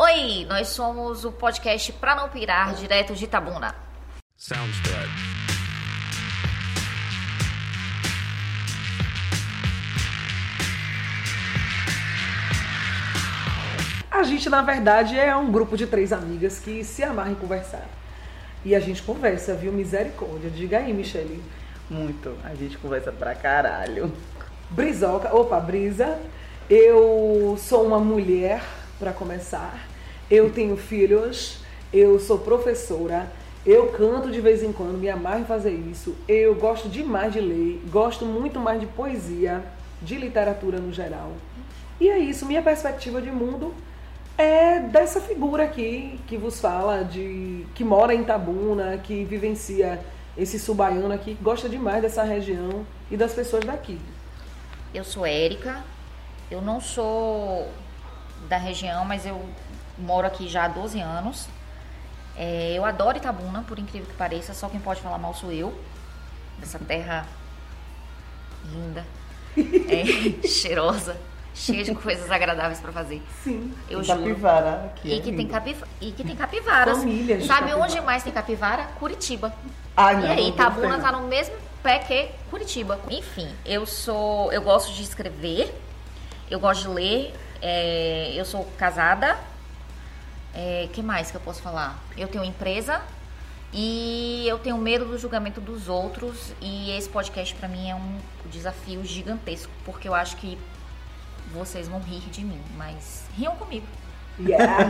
[0.00, 3.74] Oi, nós somos o podcast Pra Não Pirar, direto de Itabuna.
[4.36, 4.94] Soundstripe.
[14.08, 17.88] A gente, na verdade, é um grupo de três amigas que se amarram em conversar.
[18.64, 19.72] E a gente conversa, viu?
[19.72, 20.48] Misericórdia.
[20.48, 21.42] Diga aí, Michele.
[21.90, 22.38] Muito.
[22.44, 24.12] A gente conversa pra caralho.
[24.70, 25.34] Brizoca.
[25.34, 26.20] Opa, Brisa.
[26.70, 28.62] Eu sou uma mulher,
[28.98, 29.87] para começar.
[30.30, 31.58] Eu tenho filhos.
[31.92, 33.30] Eu sou professora.
[33.66, 36.14] Eu canto de vez em quando, me amarro em fazer isso.
[36.26, 39.62] Eu gosto demais de ler, gosto muito mais de poesia,
[40.00, 41.32] de literatura no geral.
[42.00, 43.74] E é isso, minha perspectiva de mundo
[44.38, 50.00] é dessa figura aqui que vos fala, de que mora em Tabuna, que vivencia
[50.36, 53.98] esse subaiano aqui, que gosta demais dessa região e das pessoas daqui.
[54.94, 55.82] Eu sou Érica,
[56.48, 57.68] eu não sou
[58.48, 59.44] da região, mas eu
[59.98, 61.48] moro aqui já há 12 anos.
[62.36, 65.74] É, eu adoro Itabuna, por incrível que pareça, só quem pode falar mal sou eu.
[66.58, 67.26] Dessa terra
[68.72, 69.04] linda,
[69.56, 71.16] é, cheirosa,
[71.54, 73.22] cheia de coisas agradáveis para fazer.
[73.42, 73.72] Sim.
[73.88, 74.18] Eu juro.
[74.18, 75.08] Capivara aqui.
[75.08, 75.82] E, é que tem capif...
[76.00, 76.98] e que tem capivaras.
[76.98, 77.82] Família Sabe capivara.
[77.82, 78.84] onde mais tem capivara?
[78.98, 79.52] Curitiba.
[79.96, 83.00] Ah, não, e aí, Itabuna tá no mesmo pé que Curitiba.
[83.10, 84.52] Enfim, eu sou.
[84.52, 85.74] Eu gosto de escrever,
[86.50, 89.36] eu gosto de ler, é, eu sou casada,
[90.58, 91.96] é, que mais que eu posso falar?
[92.16, 93.00] Eu tenho empresa
[93.72, 98.18] e eu tenho medo do julgamento dos outros e esse podcast para mim é um
[98.50, 100.58] desafio gigantesco porque eu acho que
[101.52, 103.86] vocês vão rir de mim, mas riam comigo.
[104.40, 104.88] Yeah.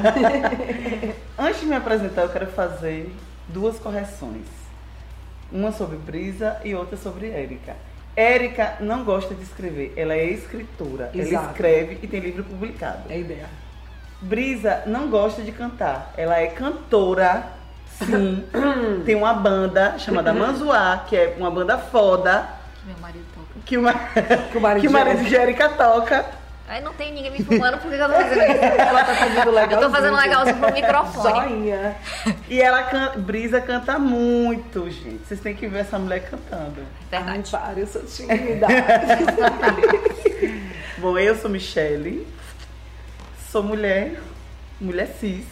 [1.39, 3.15] Antes de me apresentar, eu quero fazer
[3.47, 4.47] duas correções.
[5.53, 7.77] Uma sobre Brisa e outra sobre Érica.
[8.17, 11.11] Érica não gosta de escrever, ela é escritora.
[11.15, 11.35] Exato.
[11.35, 13.03] Ela escreve e tem livro publicado.
[13.11, 13.49] É ideia.
[14.21, 16.13] Brisa não gosta de cantar.
[16.17, 17.47] Ela é cantora,
[17.99, 18.45] sim.
[19.07, 22.49] Tem uma banda chamada Manzuá, que é uma banda foda.
[22.81, 23.61] Que meu marido toca.
[23.65, 23.95] Que, uma...
[24.51, 26.27] que o marido, que o marido de Erika toca.
[26.69, 28.61] Aí não tem ninguém me filmando, por que eu tô fazendo isso?
[28.61, 29.81] Ela tá fazendo legal.
[29.81, 31.49] Eu tô fazendo legalzinho pro microfone.
[31.49, 31.97] Joinha.
[32.47, 33.13] E ela can...
[33.17, 35.27] Brisa canta muito, gente.
[35.27, 36.83] Vocês têm que ver essa mulher cantando.
[37.11, 37.31] Verdade.
[37.31, 38.67] Ai, para, eu sou tímida.
[40.99, 42.27] Bom, eu sou Michele
[43.51, 44.21] sou mulher,
[44.81, 45.47] mulher cis,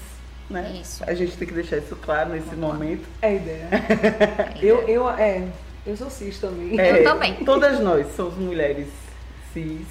[0.49, 0.79] né?
[0.81, 1.03] Isso.
[1.07, 3.05] A gente tem que deixar isso claro nesse momento.
[3.23, 3.69] É a ideia.
[4.62, 5.49] eu, eu, é,
[5.87, 6.79] eu sou cis também.
[6.79, 7.34] É, eu também.
[7.45, 8.89] Todas nós somos mulheres
[9.53, 9.87] cis.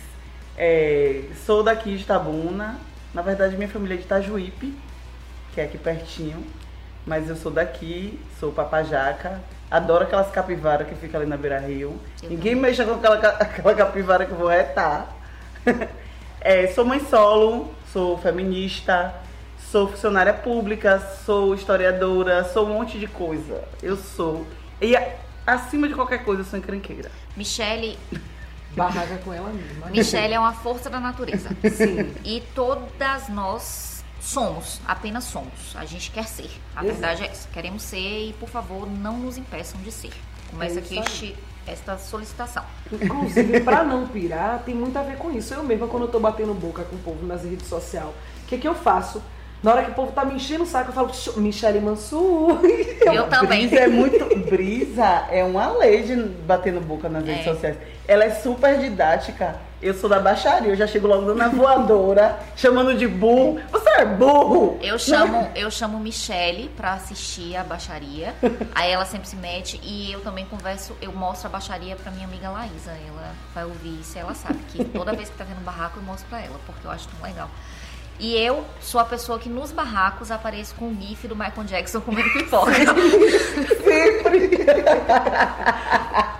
[0.57, 2.79] É, sou daqui de Itabuna.
[3.13, 4.73] Na verdade, minha família é de Itajuípe,
[5.53, 6.43] que é aqui pertinho.
[7.05, 9.41] Mas eu sou daqui, sou papajaca.
[9.69, 11.99] Adoro aquelas capivaras que ficam ali na beira rio.
[12.21, 12.69] Eu Ninguém também.
[12.69, 15.13] mexa com aquela, aquela capivara que eu vou retar.
[16.39, 19.15] é, sou mãe solo, sou feminista,
[19.71, 23.63] sou funcionária pública, sou historiadora, sou um monte de coisa.
[23.81, 24.45] Eu sou.
[24.81, 24.97] E
[25.47, 27.09] acima de qualquer coisa, eu sou encrenqueira.
[27.37, 27.97] Michele.
[28.75, 29.87] Barraca com ela mesma.
[29.87, 31.47] Michele é uma força da natureza.
[31.73, 32.13] Sim.
[32.25, 35.73] E todas nós somos, apenas somos.
[35.75, 36.51] A gente quer ser.
[36.75, 36.85] A Exato.
[36.85, 37.47] verdade é essa.
[37.47, 40.11] Queremos ser e, por favor, não nos impeçam de ser.
[40.51, 41.35] Começa é aqui este
[41.67, 42.63] esta solicitação.
[42.91, 45.53] Inclusive, para não pirar, tem muito a ver com isso.
[45.53, 48.57] Eu mesma, quando eu tô batendo boca com o povo nas redes sociais, o que,
[48.57, 49.21] que eu faço?
[49.63, 52.59] Na hora que o povo tá me enchendo o saco, eu falo, Michele Mansur.
[53.01, 53.67] Eu, eu também.
[53.67, 54.49] Brisa é muito.
[54.49, 57.51] Brisa é uma lei de bater no boca nas redes é.
[57.51, 57.77] sociais.
[58.07, 59.55] Ela é super didática.
[59.85, 63.61] Eu sou da baixaria, eu já chego logo na voadora, chamando de burro.
[63.71, 64.79] Você é burro!
[64.81, 68.33] Eu chamo, eu chamo Michele pra assistir a baixaria.
[68.73, 72.25] Aí ela sempre se mete e eu também converso, eu mostro a baixaria pra minha
[72.25, 72.97] amiga Laísa.
[73.07, 75.99] Ela vai ouvir isso e ela sabe que toda vez que tá vendo um barraco
[75.99, 77.47] eu mostro pra ela, porque eu acho tão legal.
[78.19, 81.99] E eu sou a pessoa que nos barracos apareço com o gif do Michael Jackson
[81.99, 82.71] comendo pipoca.
[83.83, 84.49] Sempre!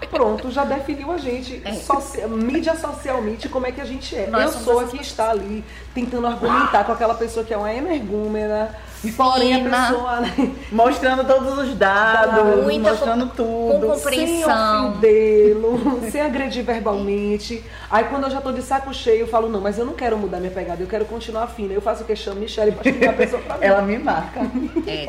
[0.10, 1.62] Pronto, já definiu a gente.
[1.66, 2.28] É.
[2.28, 4.28] mídia socialmente, como é que a gente é.
[4.28, 7.74] Nós eu sou a que está ali tentando argumentar com aquela pessoa que é uma
[7.74, 8.74] energúmena
[9.12, 10.52] Porém, a pessoa né?
[10.72, 13.88] mostrando todos os dados, Muita mostrando com, tudo.
[13.88, 15.00] Com compreensão.
[15.02, 17.64] Sem ofendê-lo, sem agredir verbalmente.
[17.90, 20.18] Aí quando eu já tô de saco cheio, eu falo, não, mas eu não quero
[20.18, 21.74] mudar minha pegada, eu quero continuar fina.
[21.74, 22.16] Eu faço o que?
[22.16, 23.66] Chamo Michelle pra chamar a pessoa pra mim.
[23.66, 24.40] Ela me marca.
[24.88, 25.06] É.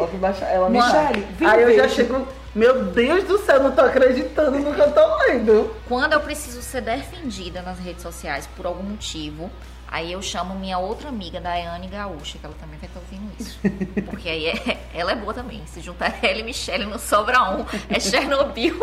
[0.55, 1.56] Ela me Michelle, marca.
[1.56, 2.26] Aí eu já chego...
[2.55, 5.70] Meu Deus do céu, não tô acreditando no que eu tô lendo.
[5.87, 9.50] Quando eu preciso ser defendida nas redes sociais por algum motivo,
[9.88, 13.59] Aí eu chamo minha outra amiga, Daiane Gaúcha, que ela também vai estar ouvindo isso.
[14.11, 15.62] Porque aí é, ela é boa também.
[15.67, 17.65] Se juntar ela e Michelle, não sobra um.
[17.88, 18.79] É Chernobyl.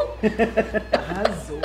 [0.91, 1.61] Arrasou.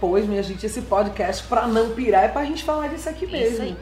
[0.00, 3.52] Pois, minha gente, esse podcast, pra não pirar, é pra gente falar disso aqui mesmo.
[3.52, 3.76] Isso aí.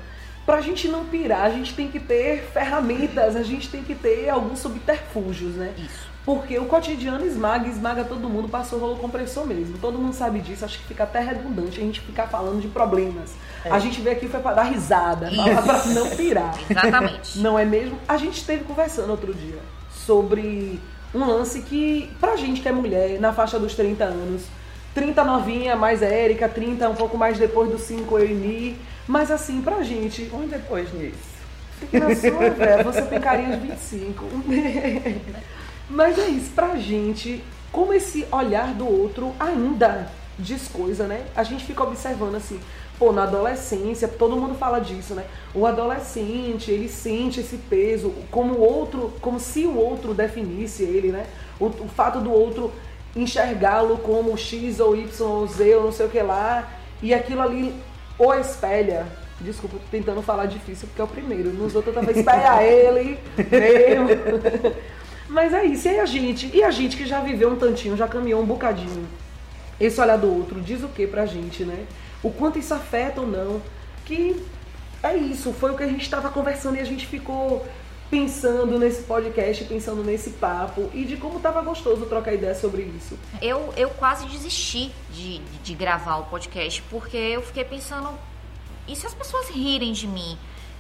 [0.44, 4.28] pra gente não pirar, a gente tem que ter ferramentas, a gente tem que ter
[4.28, 5.72] alguns subterfúgios, né?
[5.78, 6.07] Isso.
[6.28, 9.78] Porque o cotidiano esmaga, esmaga todo mundo, passou rolo compressor mesmo.
[9.78, 13.34] Todo mundo sabe disso, acho que fica até redundante a gente ficar falando de problemas.
[13.64, 13.70] É.
[13.70, 16.54] A gente veio aqui foi pra dar risada, pra não pirar.
[16.68, 17.38] Exatamente.
[17.38, 17.98] Não é mesmo?
[18.06, 19.58] A gente esteve conversando outro dia
[19.90, 20.78] sobre
[21.14, 24.42] um lance que, pra gente que é mulher, na faixa dos 30 anos,
[24.94, 29.30] 30 novinha, mais Érica, 30 um pouco mais depois dos 5 eu e Mi, mas
[29.30, 31.38] assim, pra gente, Um depois nisso.
[31.90, 34.26] na sua, velho, você tem carinha de 25.
[35.88, 37.42] mas é isso, pra gente,
[37.72, 41.26] como esse olhar do outro ainda diz coisa, né?
[41.34, 42.60] A gente fica observando assim,
[42.98, 45.24] pô, na adolescência, todo mundo fala disso, né?
[45.54, 51.08] O adolescente, ele sente esse peso, como o outro, como se o outro definisse ele,
[51.10, 51.26] né?
[51.58, 52.72] O, o fato do outro
[53.16, 56.70] enxergá-lo como X ou Y ou Z ou não sei o que lá,
[57.02, 57.74] e aquilo ali
[58.18, 59.06] o espelha.
[59.40, 61.50] Desculpa, tentando falar difícil porque é o primeiro.
[61.50, 64.08] Nos outros eu tava espelha ele mesmo.
[65.28, 66.50] Mas é isso, e a gente?
[66.54, 69.06] E a gente que já viveu um tantinho, já caminhou um bocadinho.
[69.78, 71.86] Esse olhar do outro diz o que pra gente, né?
[72.22, 73.60] O quanto isso afeta ou não.
[74.04, 74.42] Que
[75.02, 77.64] é isso, foi o que a gente estava conversando e a gente ficou
[78.10, 83.18] pensando nesse podcast, pensando nesse papo e de como tava gostoso trocar ideia sobre isso.
[83.40, 88.18] Eu, eu quase desisti de, de, de gravar o podcast, porque eu fiquei pensando,
[88.86, 90.38] e se as pessoas rirem de mim?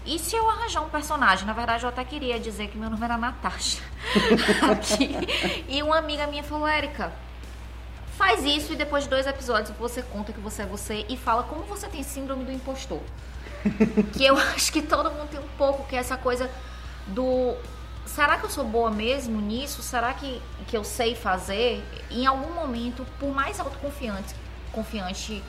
[0.08, 1.46] E se eu arranjar um personagem?
[1.46, 3.82] Na verdade, eu até queria dizer que meu nome era Natasha.
[4.72, 5.14] Aqui.
[5.68, 7.12] E uma amiga minha falou, Érica,
[8.16, 11.42] faz isso e depois de dois episódios você conta que você é você e fala
[11.42, 13.02] como você tem síndrome do impostor.
[14.16, 16.50] que eu acho que todo mundo tem um pouco, que é essa coisa
[17.08, 17.54] do
[18.06, 19.82] será que eu sou boa mesmo nisso?
[19.82, 21.84] Será que, que eu sei fazer?
[22.10, 24.34] Em algum momento, por mais autoconfiante
[24.72, 25.42] confiante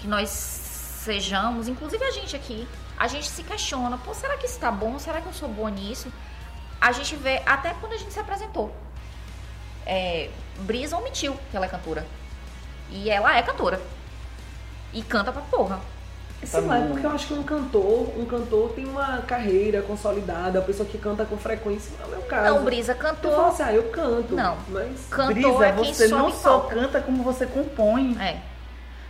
[0.00, 2.66] que nós sejamos, inclusive a gente aqui,
[2.98, 4.98] a gente se questiona, pô, será que isso tá bom?
[4.98, 6.10] Será que eu sou boa nisso?
[6.80, 8.74] A gente vê, até quando a gente se apresentou.
[9.84, 12.06] É, Brisa omitiu que ela é cantora.
[12.90, 13.80] E ela é cantora.
[14.92, 15.80] E canta pra porra.
[16.44, 20.58] Sei lá, é porque eu acho que um cantor, um cantor tem uma carreira consolidada,
[20.58, 22.54] a pessoa que canta com frequência, não é o meu caso.
[22.54, 23.46] Não, Brisa Eu falo cantou.
[23.46, 24.34] assim, ah, eu canto.
[24.34, 24.56] Não.
[24.68, 25.06] Mas.
[25.08, 28.16] Cantor Brisa, é quem você sobe não só canta como você compõe.
[28.20, 28.40] É.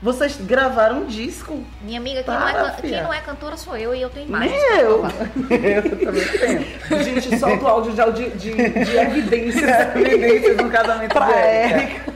[0.02, 1.64] Vocês gravaram um disco.
[1.80, 4.52] Minha amiga, quem, não é, quem não é cantora sou eu e eu tenho imagens.
[4.52, 5.04] Nem eu.
[5.50, 7.02] eu também tenho.
[7.02, 9.64] Gente, solta o áudio já de, de, de evidências
[9.96, 12.12] Evidências no casamento pra de Érica.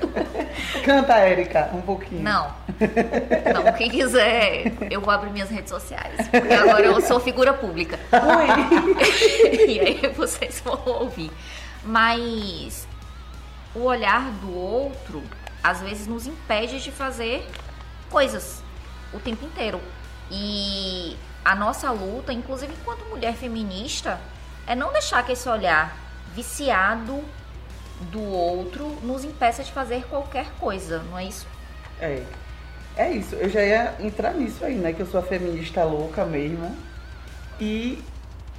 [0.85, 2.23] Canta, Érica, um pouquinho.
[2.23, 2.53] Não.
[3.55, 6.29] Não, quem quiser, eu vou abrir minhas redes sociais.
[6.31, 7.99] Porque agora eu sou figura pública.
[9.69, 11.31] e aí vocês vão ouvir.
[11.83, 12.87] Mas
[13.75, 15.23] o olhar do outro,
[15.63, 17.47] às vezes, nos impede de fazer
[18.11, 18.63] coisas
[19.13, 19.81] o tempo inteiro.
[20.31, 24.21] E a nossa luta, inclusive enquanto mulher feminista,
[24.67, 25.97] é não deixar que esse olhar
[26.35, 27.23] viciado
[28.13, 31.47] do outro nos impeça de fazer qualquer coisa, não é isso?
[32.01, 32.23] É.
[32.97, 34.93] É isso, eu já ia entrar nisso aí, né?
[34.93, 36.77] Que eu sou a feminista louca mesmo.
[37.59, 38.03] E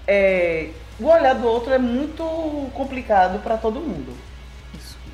[0.08, 0.70] é,
[1.00, 2.24] o olhar do outro é muito
[2.74, 4.16] complicado pra todo mundo.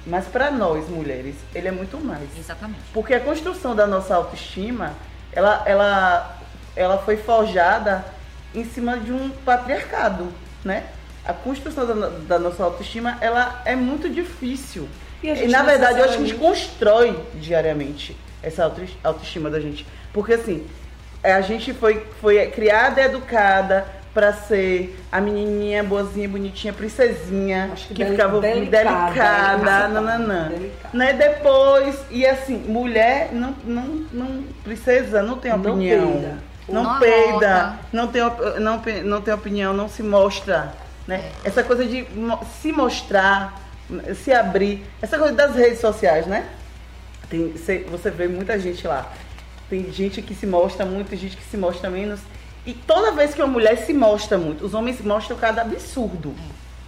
[0.08, 2.28] Mas pra nós, mulheres, ele é muito mais.
[2.38, 2.80] exatamente.
[2.94, 4.94] Porque a construção da nossa autoestima,
[5.34, 6.38] ela, ela,
[6.76, 8.06] ela foi forjada
[8.56, 10.32] em cima de um patriarcado,
[10.64, 10.86] né?
[11.26, 14.88] A construção da, da nossa autoestima, ela é muito difícil.
[15.22, 19.60] E E, na verdade, eu acho que a gente constrói diariamente essa auto- autoestima da
[19.60, 19.86] gente.
[20.14, 20.66] Porque assim,
[21.22, 23.86] a gente foi, foi criada e educada
[24.18, 29.88] pra ser a menininha boazinha, bonitinha, princesinha, Acho que que, deli- ficava delicada, delicada, delicada,
[29.90, 30.48] nananã.
[30.50, 30.98] delicada.
[30.98, 31.14] Né?
[31.14, 36.12] Depois, e assim, mulher não, não, não princesa, não tem Não opinião.
[36.14, 36.38] peida.
[36.68, 38.22] Não, Não peida, não tem,
[38.60, 40.74] não, não tem opinião, não se mostra.
[41.08, 41.24] Né?
[41.46, 42.08] Essa coisa de
[42.60, 43.62] se mostrar,
[44.16, 46.44] se abrir, essa coisa das redes sociais, né?
[47.30, 49.14] Tem, cê- você vê muita gente lá.
[49.70, 52.20] Tem gente que se mostra muito, gente que se mostra menos.
[52.68, 56.36] E toda vez que uma mulher se mostra muito, os homens mostram cada absurdo.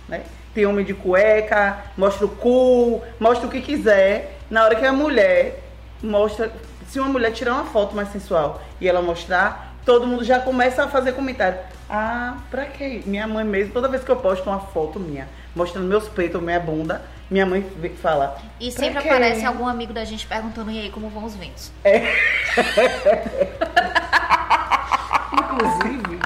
[0.10, 0.24] Né?
[0.54, 4.40] Tem homem de cueca, mostra o cu, mostra o que quiser.
[4.50, 5.64] Na hora que a mulher
[6.04, 6.52] mostra.
[6.90, 10.84] Se uma mulher tirar uma foto mais sensual e ela mostrar, todo mundo já começa
[10.84, 11.58] a fazer comentário.
[11.90, 13.02] Ah, pra quê?
[13.06, 16.60] Minha mãe mesmo, toda vez que eu posto uma foto minha, mostrando meus peitos, minha
[16.60, 17.66] bunda, minha mãe
[18.02, 18.38] fala.
[18.60, 21.36] E "Pra sempre quê?" aparece algum amigo da gente perguntando, e aí, como vão os
[21.36, 21.72] ventos?
[25.60, 26.20] Inclusive,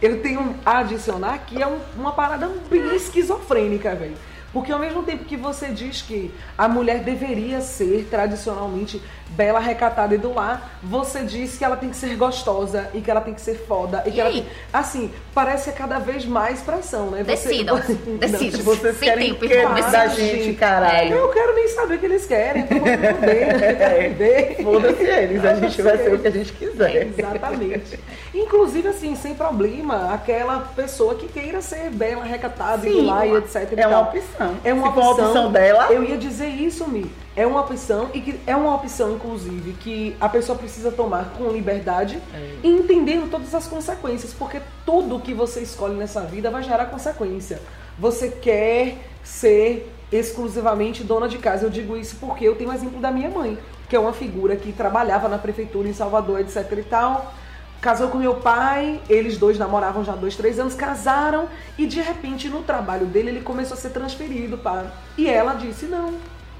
[0.00, 4.14] eu tenho a adicionar que é um- uma parada bem esquizofrênica, velho.
[4.56, 10.14] Porque ao mesmo tempo que você diz que a mulher deveria ser tradicionalmente bela, recatada
[10.14, 13.34] e do lar, você diz que ela tem que ser gostosa e que ela tem
[13.34, 14.02] que ser foda.
[14.06, 14.40] E, E que ela aí?
[14.42, 14.50] tem...
[14.72, 17.18] Assim, parece que é cada vez mais pressão, né?
[17.22, 18.50] Você- Decidam, Não, decidam.
[18.58, 21.14] tipo, Vocês Sem querem tempo, irmão, da gente, caralho?
[21.14, 22.62] Eu quero nem saber o que eles querem.
[22.62, 24.56] Então vamos fuder, né?
[24.64, 27.08] Foda-se eles, a gente vai ser o que a gente quiser.
[27.08, 28.00] Exatamente.
[28.34, 33.26] Inclusive, assim, sem problema, aquela pessoa que queira ser bela, recatada, e do Sim, lá
[33.26, 33.72] e etc.
[33.76, 34.12] e É uma tal.
[34.48, 34.60] Opção.
[34.64, 37.10] É uma opção, uma opção dela, Eu ia dizer isso, Mi.
[37.34, 41.50] É uma opção e que é uma opção, inclusive, que a pessoa precisa tomar com
[41.50, 42.18] liberdade
[42.62, 47.60] e entendendo todas as consequências, porque tudo que você escolhe nessa vida vai gerar consequência.
[47.98, 51.66] Você quer ser exclusivamente dona de casa.
[51.66, 54.56] Eu digo isso porque eu tenho o exemplo da minha mãe, que é uma figura
[54.56, 57.34] que trabalhava na prefeitura em Salvador, etc e tal.
[57.80, 62.00] Casou com meu pai, eles dois namoravam já há dois, três anos, casaram e de
[62.00, 64.92] repente no trabalho dele ele começou a ser transferido para.
[65.16, 66.14] E ela disse: Não,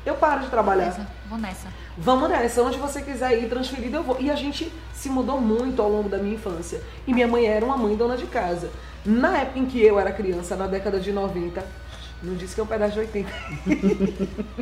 [0.04, 0.90] eu paro de trabalhar.
[0.90, 1.68] Beleza, vou nessa.
[1.98, 4.20] Vamos nessa, onde você quiser ir transferido eu vou.
[4.20, 6.80] E a gente se mudou muito ao longo da minha infância.
[7.06, 8.70] E minha mãe era uma mãe dona de casa.
[9.04, 11.64] Na época em que eu era criança, na década de 90,
[12.22, 13.30] não disse que é um pedaço de 80.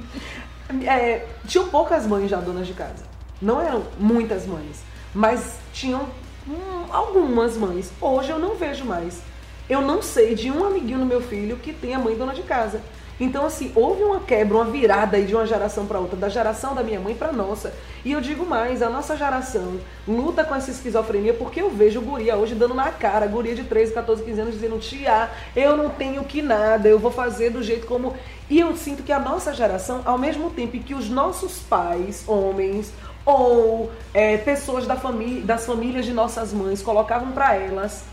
[0.87, 3.05] É, tinham poucas mães já donas de casa.
[3.41, 4.83] Não eram muitas mães,
[5.15, 6.09] mas tinham
[6.49, 7.93] hum, algumas mães.
[8.01, 9.21] Hoje eu não vejo mais.
[9.69, 12.81] Eu não sei de um amiguinho do meu filho que tenha mãe dona de casa.
[13.19, 16.75] Então, assim, houve uma quebra, uma virada aí de uma geração para outra, da geração
[16.75, 17.73] da minha mãe para nossa.
[18.05, 22.37] E eu digo mais, a nossa geração luta com essa esquizofrenia porque eu vejo guria
[22.37, 26.25] hoje dando na cara, guria de 13, 14, 15 anos dizendo, tia, eu não tenho
[26.25, 28.15] que nada, eu vou fazer do jeito como...
[28.51, 32.93] E eu sinto que a nossa geração, ao mesmo tempo que os nossos pais, homens,
[33.25, 38.05] ou é, pessoas da família, das famílias de nossas mães colocavam para elas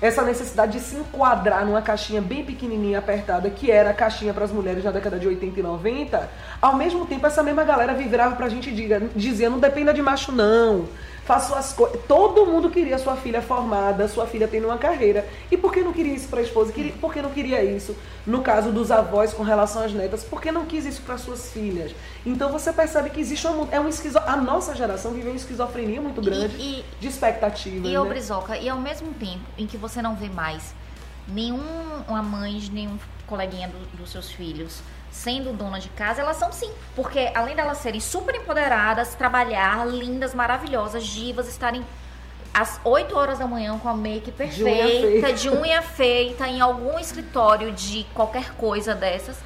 [0.00, 4.44] essa necessidade de se enquadrar numa caixinha bem pequenininha, apertada, que era a caixinha para
[4.44, 8.34] as mulheres na década de 80 e 90, ao mesmo tempo essa mesma galera virava
[8.34, 10.88] pra gente diga, dizia, não dependa de macho não,
[11.30, 12.00] faça suas coisas.
[12.08, 15.24] Todo mundo queria sua filha formada, sua filha tendo uma carreira.
[15.50, 16.72] E por que não queria isso para a esposa?
[17.00, 17.94] Por que não queria isso?
[18.26, 21.52] No caso dos avós com relação às netas, por que não quis isso para suas
[21.52, 21.92] filhas?
[22.24, 24.18] Então você percebe que existe uma, é um esquizo...
[24.18, 27.88] a nossa geração viveu uma esquizofrenia muito grande E, de expectativas.
[27.88, 28.08] e, e né?
[28.08, 30.74] Brizoca, e ao mesmo tempo em que você não vê mais
[31.26, 36.70] nenhuma mãe, nenhum coleguinha do- dos seus filhos sendo dona de casa, elas são sim.
[36.94, 41.84] Porque além delas serem super empoderadas, trabalhar, lindas, maravilhosas, divas, estarem
[42.54, 45.32] às 8 horas da manhã com a make unha perfeita, feita.
[45.32, 49.36] de unha feita, em algum escritório de qualquer coisa dessas.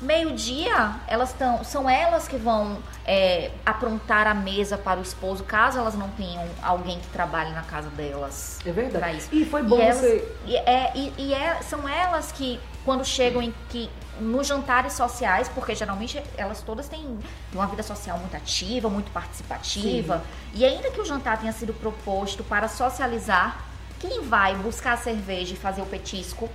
[0.00, 1.64] Meio-dia, elas estão.
[1.64, 6.46] São elas que vão é, aprontar a mesa para o esposo, caso elas não tenham
[6.62, 8.58] alguém que trabalhe na casa delas.
[8.64, 9.18] É verdade.
[9.18, 9.28] isso.
[9.32, 10.32] E foi bom e elas- você.
[10.46, 15.48] E, é, e, e é- são elas que, quando chegam em que nos jantares sociais,
[15.48, 17.18] porque geralmente elas todas têm
[17.52, 20.22] uma vida social muito ativa, muito participativa,
[20.54, 23.64] e ainda que o jantar tenha sido proposto para socializar,
[23.98, 26.48] quem vai buscar a cerveja e fazer o petisco,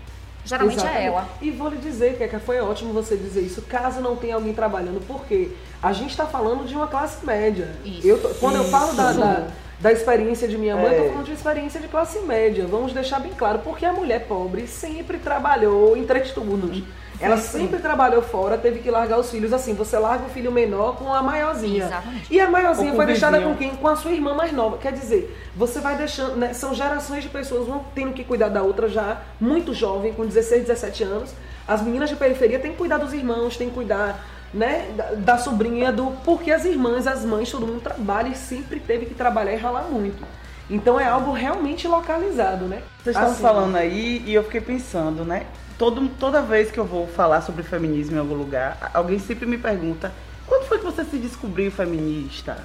[0.46, 1.04] geralmente Exatamente.
[1.04, 1.30] é ela.
[1.42, 5.02] E vou lhe dizer, Keka, foi ótimo você dizer isso, caso não tenha alguém trabalhando,
[5.08, 7.70] porque a gente está falando de uma classe média.
[7.86, 8.08] Isso.
[8.08, 9.20] Eu tô- quando eu falo da, Isso.
[9.20, 9.48] da,
[9.80, 10.96] da experiência de minha mãe, eu É.
[11.04, 12.66] tô falando de uma experiência de classe média.
[12.68, 16.84] Vamos deixar bem claro, porque a mulher pobre sempre trabalhou em três turnos.
[17.26, 19.74] Ela sempre trabalhou fora, teve que largar os filhos assim.
[19.76, 21.86] Você larga o filho menor com a maiorzinha.
[21.86, 22.34] Exatamente.
[22.34, 23.54] E a maiorzinha foi deixada vizinho.
[23.54, 23.76] com quem?
[23.76, 24.78] Com a sua irmã mais nova.
[24.78, 26.36] Quer dizer, você vai deixando.
[26.36, 30.26] né, são gerações de pessoas, uma tendo que cuidar da outra já muito jovem, com
[30.26, 31.32] 16, 17 anos.
[31.68, 34.20] As meninas de periferia têm que cuidar dos irmãos, têm que cuidar.
[34.54, 36.08] Né, da, da sobrinha do.
[36.26, 39.84] Porque as irmãs, as mães, todo mundo trabalha e sempre teve que trabalhar e ralar
[39.84, 40.22] muito.
[40.70, 42.82] Então é algo realmente localizado, né?
[43.02, 45.46] Vocês estão Assim, falando aí e eu fiquei pensando, né?
[45.82, 49.58] Todo, toda vez que eu vou falar sobre feminismo em algum lugar, alguém sempre me
[49.58, 50.12] pergunta:
[50.46, 52.56] quando foi que você se descobriu feminista?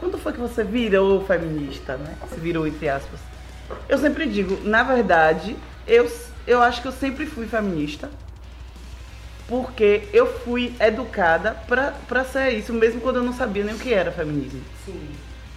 [0.00, 2.16] Quando foi que você virou feminista, né?
[2.28, 3.20] Se virou entre aspas.
[3.88, 6.10] Eu sempre digo, na verdade, eu,
[6.48, 8.10] eu acho que eu sempre fui feminista.
[9.46, 13.78] Porque eu fui educada pra, pra ser isso, mesmo quando eu não sabia nem o
[13.78, 14.60] que era feminismo.
[14.84, 15.10] Sim.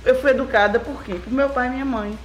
[0.05, 1.15] Eu fui educada por quê?
[1.15, 2.15] Por meu pai e minha mãe.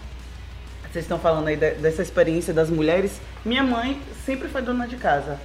[0.93, 3.19] Vocês estão falando aí de- dessa experiência das mulheres.
[3.45, 5.39] Minha mãe sempre foi dona de casa.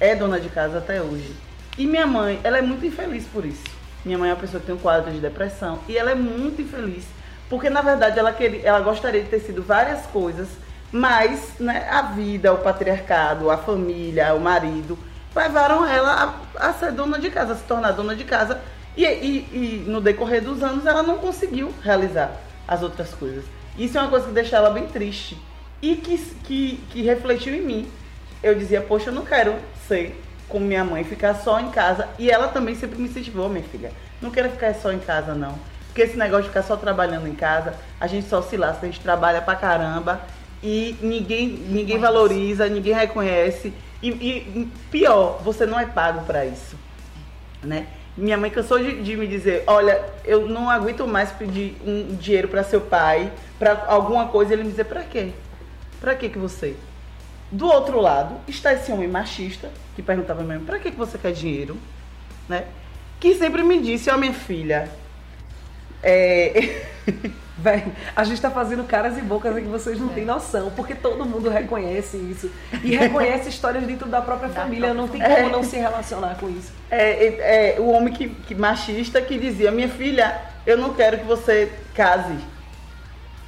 [0.00, 1.34] É dona de casa até hoje.
[1.76, 3.62] E minha mãe, ela é muito infeliz por isso.
[4.04, 5.78] Minha mãe é uma pessoa que tem um quadro de depressão.
[5.88, 7.04] E ela é muito infeliz.
[7.48, 10.48] Porque, na verdade, ela, queria, ela gostaria de ter sido várias coisas.
[10.90, 14.98] Mas né, a vida, o patriarcado, a família, o marido,
[15.36, 18.60] levaram ela a, a ser dona de casa, a se tornar dona de casa.
[18.96, 22.32] E, e- e no decorrer dos anos ela não conseguiu realizar
[22.66, 23.44] as outras coisas.
[23.78, 25.38] Isso é uma coisa que deixa ela bem triste.
[25.80, 27.88] E que, que, que refletiu em mim.
[28.42, 29.54] Eu dizia, poxa, eu não quero
[29.86, 32.08] ser como minha mãe, ficar só em casa.
[32.18, 33.92] E ela também sempre me incentivou, minha filha.
[34.20, 35.56] Não quero ficar só em casa, não.
[35.86, 38.90] Porque esse negócio de ficar só trabalhando em casa, a gente só se lasca, a
[38.90, 40.20] gente trabalha pra caramba
[40.62, 43.72] e ninguém, ninguém valoriza, ninguém reconhece.
[44.02, 46.76] E, e pior, você não é pago para isso.
[47.62, 47.86] Né?
[48.18, 52.48] Minha mãe cansou de, de, me dizer, olha, eu não aguento mais pedir um dinheiro
[52.48, 55.30] para seu pai, para alguma coisa, ele me dizer, para quê?
[56.00, 56.74] Para que que você?
[57.52, 61.32] Do outro lado, está esse homem machista, que perguntava mesmo, para que que você quer
[61.32, 61.76] dinheiro?
[62.48, 62.64] Né?
[63.20, 64.90] Que sempre me disse, ó oh, minha filha,
[66.02, 66.84] é...
[67.58, 70.14] Véi, a gente tá fazendo caras e bocas que vocês não é.
[70.14, 72.48] têm noção, porque todo mundo reconhece isso.
[72.84, 75.02] E reconhece histórias dentro da própria da família, própria...
[75.02, 75.50] não tem como é.
[75.50, 76.70] não se relacionar com isso.
[76.88, 81.18] É, é, é o homem que, que, machista que dizia, minha filha, eu não quero
[81.18, 82.38] que você case.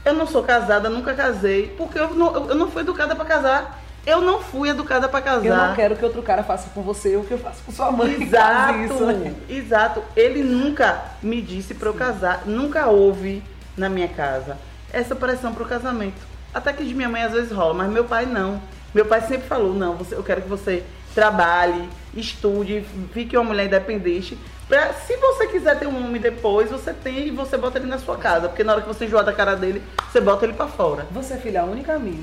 [0.05, 3.81] Eu não sou casada, nunca casei, porque eu não, eu não fui educada para casar.
[4.05, 5.45] Eu não fui educada para casar.
[5.45, 7.93] Eu não quero que outro cara faça com você o que eu faço com sua
[7.93, 8.21] mãe.
[8.23, 9.35] Exato, isso, né?
[9.49, 10.03] exato.
[10.17, 13.43] Ele nunca me disse para eu casar, nunca houve
[13.77, 14.57] na minha casa
[14.93, 16.21] essa pressão para o casamento.
[16.53, 18.61] Até que de minha mãe às vezes rola, mas meu pai não.
[18.95, 20.85] Meu pai sempre falou: não, você, eu quero que você
[21.15, 24.37] trabalhe, estude, fique uma mulher independente.
[24.69, 27.99] Pra, se você quiser ter um homem depois, você tem e você bota ele na
[27.99, 28.49] sua casa.
[28.49, 31.07] Porque na hora que você enjoar da cara dele, você bota ele para fora.
[31.11, 32.23] Você é filha única, amiga?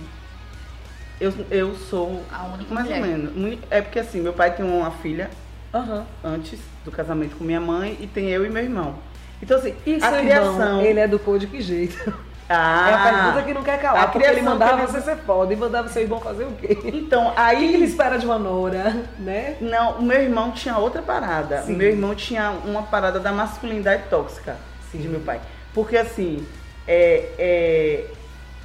[1.19, 3.01] Eu, eu sou a única mais mulher.
[3.01, 3.59] ou menos.
[3.69, 5.29] É porque assim, meu pai tem uma filha
[5.73, 6.05] uhum.
[6.23, 8.95] antes do casamento com minha mãe e tem eu e meu irmão.
[9.41, 10.53] Então assim, e a criação.
[10.53, 12.13] Irmão, ele educou de que jeito?
[12.49, 14.03] Ah, é a pergunta que não quer calar.
[14.05, 16.77] A porque ele mandava você ser foda e mandava seu irmão fazer o quê?
[16.85, 17.57] Então, aí.
[17.57, 19.57] O que ele espera de uma nora, né?
[19.59, 21.63] Não, o meu irmão tinha outra parada.
[21.63, 21.73] Sim.
[21.73, 24.55] O meu irmão tinha uma parada da masculinidade tóxica
[24.89, 24.99] Sim.
[24.99, 25.41] de meu pai.
[25.73, 26.47] Porque assim,
[26.87, 28.05] é, é,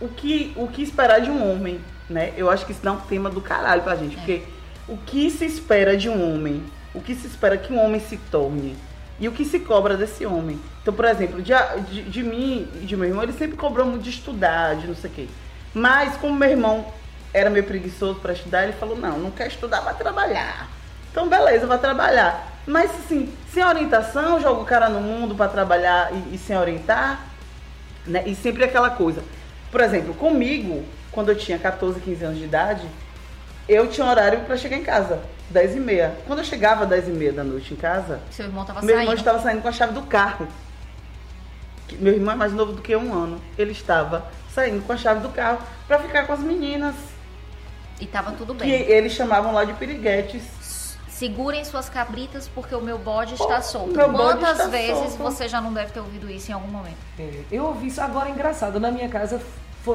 [0.00, 1.81] o, que, o que esperar de um homem
[2.12, 2.33] né?
[2.37, 4.19] Eu acho que isso dá um tema do caralho pra gente, é.
[4.19, 4.43] porque
[4.87, 6.62] o que se espera de um homem,
[6.95, 8.76] o que se espera que um homem se torne
[9.23, 10.61] e o que se cobra desse homem.
[10.83, 11.52] Então, por exemplo, de,
[11.88, 14.97] de, de mim e de meu irmão, ele sempre cobrou muito de estudar, de não
[14.97, 15.29] sei o quê.
[15.73, 16.85] Mas como meu irmão
[17.33, 20.69] era meio preguiçoso para estudar, ele falou: "Não, não quer estudar, vai trabalhar".
[21.12, 22.52] Então, beleza, vai trabalhar.
[22.67, 27.25] Mas assim, sem orientação, joga o cara no mundo para trabalhar e, e sem orientar,
[28.05, 28.25] né?
[28.27, 29.23] E sempre aquela coisa.
[29.70, 32.88] Por exemplo, comigo, quando eu tinha 14, 15 anos de idade,
[33.68, 35.20] eu tinha horário para chegar em casa,
[35.51, 36.16] 10 e meia.
[36.27, 38.88] Quando eu chegava às 10 e meia da noite em casa, Seu irmão tava meu
[38.88, 39.03] saindo.
[39.03, 40.48] irmão estava saindo com a chave do carro.
[41.98, 43.40] Meu irmão é mais novo do que um ano.
[43.59, 46.94] Ele estava saindo com a chave do carro para ficar com as meninas.
[48.01, 48.68] E tava tudo bem.
[48.68, 50.96] Que eles chamavam lá de piriguetes.
[51.09, 53.94] Segurem suas cabritas porque o meu bode está solto.
[53.96, 55.18] Meu Quantas está vezes solto.
[55.18, 56.96] você já não deve ter ouvido isso em algum momento?
[57.18, 58.81] É, eu ouvi isso agora é engraçado.
[58.81, 59.40] Na minha casa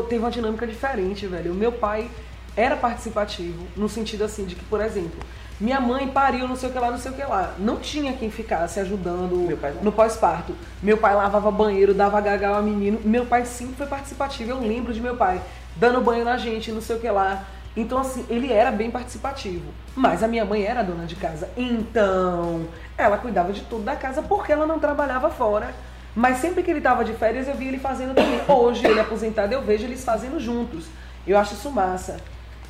[0.07, 1.51] teve uma dinâmica diferente, velho.
[1.51, 2.09] O meu pai
[2.57, 5.19] era participativo, no sentido assim, de que, por exemplo,
[5.59, 7.53] minha mãe pariu, não sei o que lá, não sei o que lá.
[7.57, 9.49] Não tinha quem ficasse ajudando
[9.81, 10.55] no pós-parto.
[10.83, 12.99] Meu pai lavava banheiro, dava gagal a menino.
[13.03, 14.51] Meu pai sempre foi participativo.
[14.51, 15.41] Eu lembro de meu pai
[15.75, 17.43] dando banho na gente, não sei o que lá.
[17.75, 19.65] Então, assim, ele era bem participativo.
[19.95, 21.49] Mas a minha mãe era dona de casa.
[21.57, 25.73] Então, ela cuidava de tudo da casa porque ela não trabalhava fora.
[26.15, 28.41] Mas sempre que ele estava de férias, eu via ele fazendo também.
[28.47, 30.85] Hoje, ele é aposentado, eu vejo eles fazendo juntos.
[31.25, 32.17] Eu acho isso massa.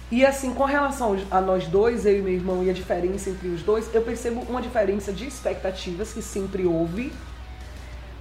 [0.09, 3.49] E assim, com relação a nós dois, eu e meu irmão, e a diferença entre
[3.49, 7.11] os dois, eu percebo uma diferença de expectativas que sempre houve,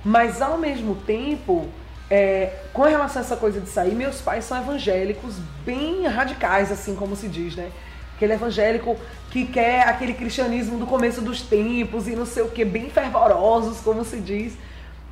[0.04, 1.68] mas ao mesmo tempo,
[2.10, 6.96] é, com relação a essa coisa de sair, meus pais são evangélicos bem radicais, assim
[6.96, 7.70] como se diz, né?
[8.16, 8.96] Aquele evangélico
[9.30, 13.78] que quer aquele cristianismo do começo dos tempos e não sei o que, bem fervorosos,
[13.80, 14.54] como se diz.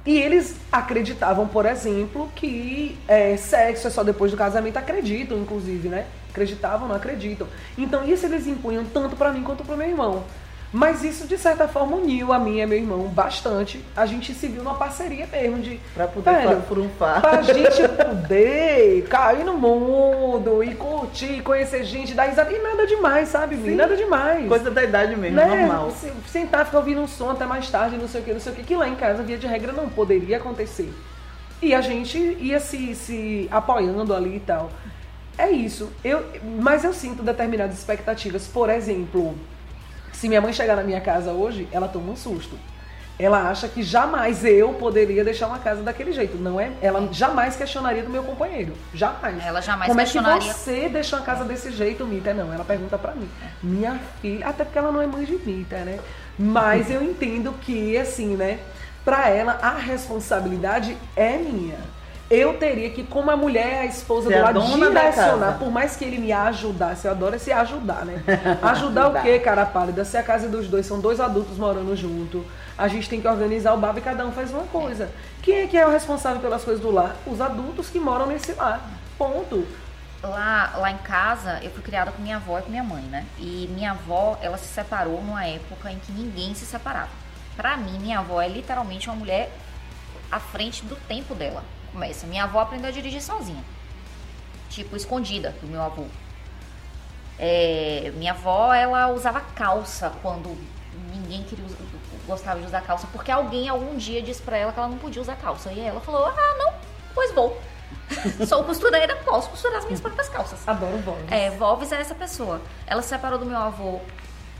[0.06, 4.76] E eles acreditavam, por exemplo, que é, sexo é só depois do casamento.
[4.76, 6.06] Acreditam, inclusive, né?
[6.30, 7.46] Acreditavam, não acreditam.
[7.78, 10.24] Então isso eles impunham tanto para mim quanto para meu irmão.
[10.74, 13.80] Mas isso, de certa forma, uniu a mim e meu irmão bastante.
[13.94, 15.80] A gente se viu numa parceria mesmo de.
[15.94, 17.20] Pra poder velho, frunfar.
[17.20, 22.52] Pra gente poder cair no mundo e curtir, conhecer gente, dar risada.
[22.52, 23.76] E nada demais, sabe, Sim.
[23.76, 24.48] Nada demais.
[24.48, 25.46] Coisa da idade mesmo, né?
[25.46, 25.92] normal.
[26.26, 28.56] Sentar, ficar ouvindo um som até mais tarde, não sei o que, não sei o
[28.56, 28.64] que.
[28.64, 30.92] Que lá em casa, via de regra, não poderia acontecer.
[31.62, 34.70] E a gente ia se, se apoiando ali e tal.
[35.38, 35.92] É isso.
[36.02, 36.24] Eu,
[36.60, 38.48] mas eu sinto determinadas expectativas.
[38.48, 39.36] Por exemplo
[40.14, 42.58] se minha mãe chegar na minha casa hoje, ela toma um susto.
[43.16, 46.36] Ela acha que jamais eu poderia deixar uma casa daquele jeito.
[46.36, 46.72] Não é?
[46.82, 48.72] Ela jamais questionaria do meu companheiro.
[48.92, 49.44] Jamais.
[49.44, 50.40] Ela jamais Como questionaria.
[50.40, 52.34] Como é que você deixou uma casa desse jeito, Mita?
[52.34, 53.28] Não, ela pergunta para mim.
[53.62, 56.00] Minha filha, até porque ela não é mãe de Mita, né?
[56.36, 58.58] Mas eu entendo que, assim, né?
[59.04, 61.78] Para ela, a responsabilidade é minha.
[62.34, 66.04] Eu teria que, como a mulher, a esposa Ser do lado, direcionar, por mais que
[66.04, 68.22] ele me ajudasse, eu adoro esse ajudar, né?
[68.62, 70.04] Ajudar o quê, cara pálida?
[70.04, 72.44] Se a casa dos dois são dois adultos morando junto,
[72.76, 75.10] a gente tem que organizar o baba e cada um faz uma coisa.
[75.42, 77.16] Quem é que é o responsável pelas coisas do lar?
[77.26, 78.80] Os adultos que moram nesse lar.
[79.16, 79.66] Ponto.
[80.22, 83.26] Lá, lá em casa, eu fui criada com minha avó e com minha mãe, né?
[83.38, 87.10] E minha avó, ela se separou numa época em que ninguém se separava.
[87.56, 89.52] Pra mim, minha avó é literalmente uma mulher
[90.32, 91.62] à frente do tempo dela.
[91.94, 93.64] Começa, minha avó aprendeu a dirigir sozinha.
[94.68, 96.06] Tipo, escondida do meu avô.
[97.38, 100.58] É, minha avó, ela usava calça quando
[101.12, 101.78] ninguém queria usar,
[102.26, 105.22] gostava de usar calça, porque alguém algum dia disse pra ela que ela não podia
[105.22, 105.70] usar calça.
[105.72, 106.74] E ela falou: Ah, não,
[107.14, 107.62] pois vou.
[108.44, 110.66] Sou costureira, posso costurar as minhas próprias calças.
[110.66, 111.30] Adoro voz.
[111.30, 112.60] É, Volves é essa pessoa.
[112.88, 114.00] Ela se separou do meu avô.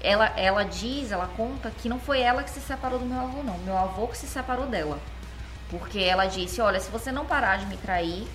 [0.00, 3.42] Ela, ela diz, ela conta que não foi ela que se separou do meu avô,
[3.42, 3.58] não.
[3.58, 5.00] Meu avô que se separou dela.
[5.70, 8.27] Porque ela disse, olha, se você não parar de me trair,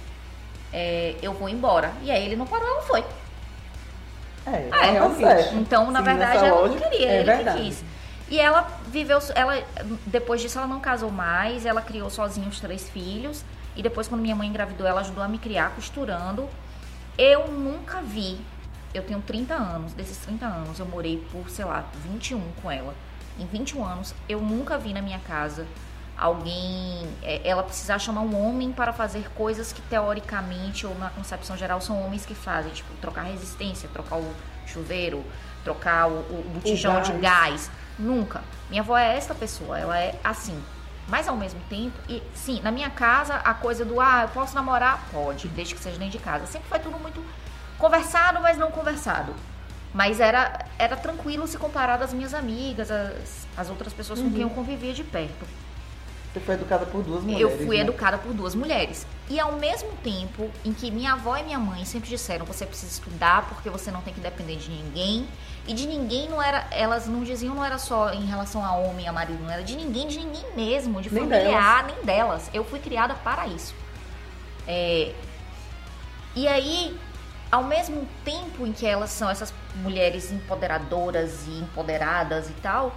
[0.73, 1.91] é, eu vou embora.
[2.03, 2.99] E aí ele não parou, ela foi.
[4.45, 5.19] É, Ah, é, tá realmente.
[5.23, 5.55] certo.
[5.55, 7.57] Então, na Sim, verdade, ela lógica, não queria, é ele verdade.
[7.57, 7.83] que quis.
[8.29, 9.63] E ela viveu, ela
[10.05, 13.43] depois disso ela não casou mais, ela criou sozinha os três filhos
[13.75, 16.47] e depois quando minha mãe engravidou, ela ajudou a me criar costurando.
[17.17, 18.39] Eu nunca vi.
[18.93, 22.93] Eu tenho 30 anos, desses 30 anos eu morei por, sei lá, 21 com ela.
[23.39, 25.65] Em 21 anos eu nunca vi na minha casa
[26.19, 31.55] alguém é, ela precisar chamar um homem para fazer coisas que teoricamente ou na concepção
[31.55, 34.33] geral são homens que fazem, tipo trocar resistência, trocar o
[34.67, 35.23] chuveiro,
[35.63, 37.71] trocar o, o botijão de gás.
[37.97, 38.41] Nunca.
[38.69, 40.61] Minha avó é essa pessoa, ela é assim.
[41.07, 44.53] Mas ao mesmo tempo, e sim, na minha casa a coisa do ah, eu posso
[44.53, 45.01] namorar?
[45.11, 46.45] Pode, desde que seja dentro de casa.
[46.45, 47.23] Sempre foi tudo muito
[47.77, 49.33] conversado, mas não conversado.
[49.91, 54.41] Mas era, era tranquilo se comparado às minhas amigas, às, às outras pessoas com quem
[54.41, 55.47] eu convivia de perto.
[56.31, 57.41] Você foi educada por duas mulheres.
[57.41, 57.81] Eu fui né?
[57.81, 59.05] educada por duas mulheres.
[59.29, 62.91] E ao mesmo tempo em que minha avó e minha mãe sempre disseram você precisa
[62.91, 65.27] estudar porque você não tem que depender de ninguém.
[65.67, 69.07] E de ninguém não era, elas não diziam não era só em relação a homem,
[69.07, 72.49] a marido, não era de ninguém, de ninguém mesmo, de Nem familiar, nem delas.
[72.53, 73.73] Eu fui criada para isso.
[74.67, 75.13] É,
[76.35, 76.97] e aí,
[77.51, 82.95] ao mesmo tempo em que elas são essas mulheres empoderadoras e empoderadas e tal,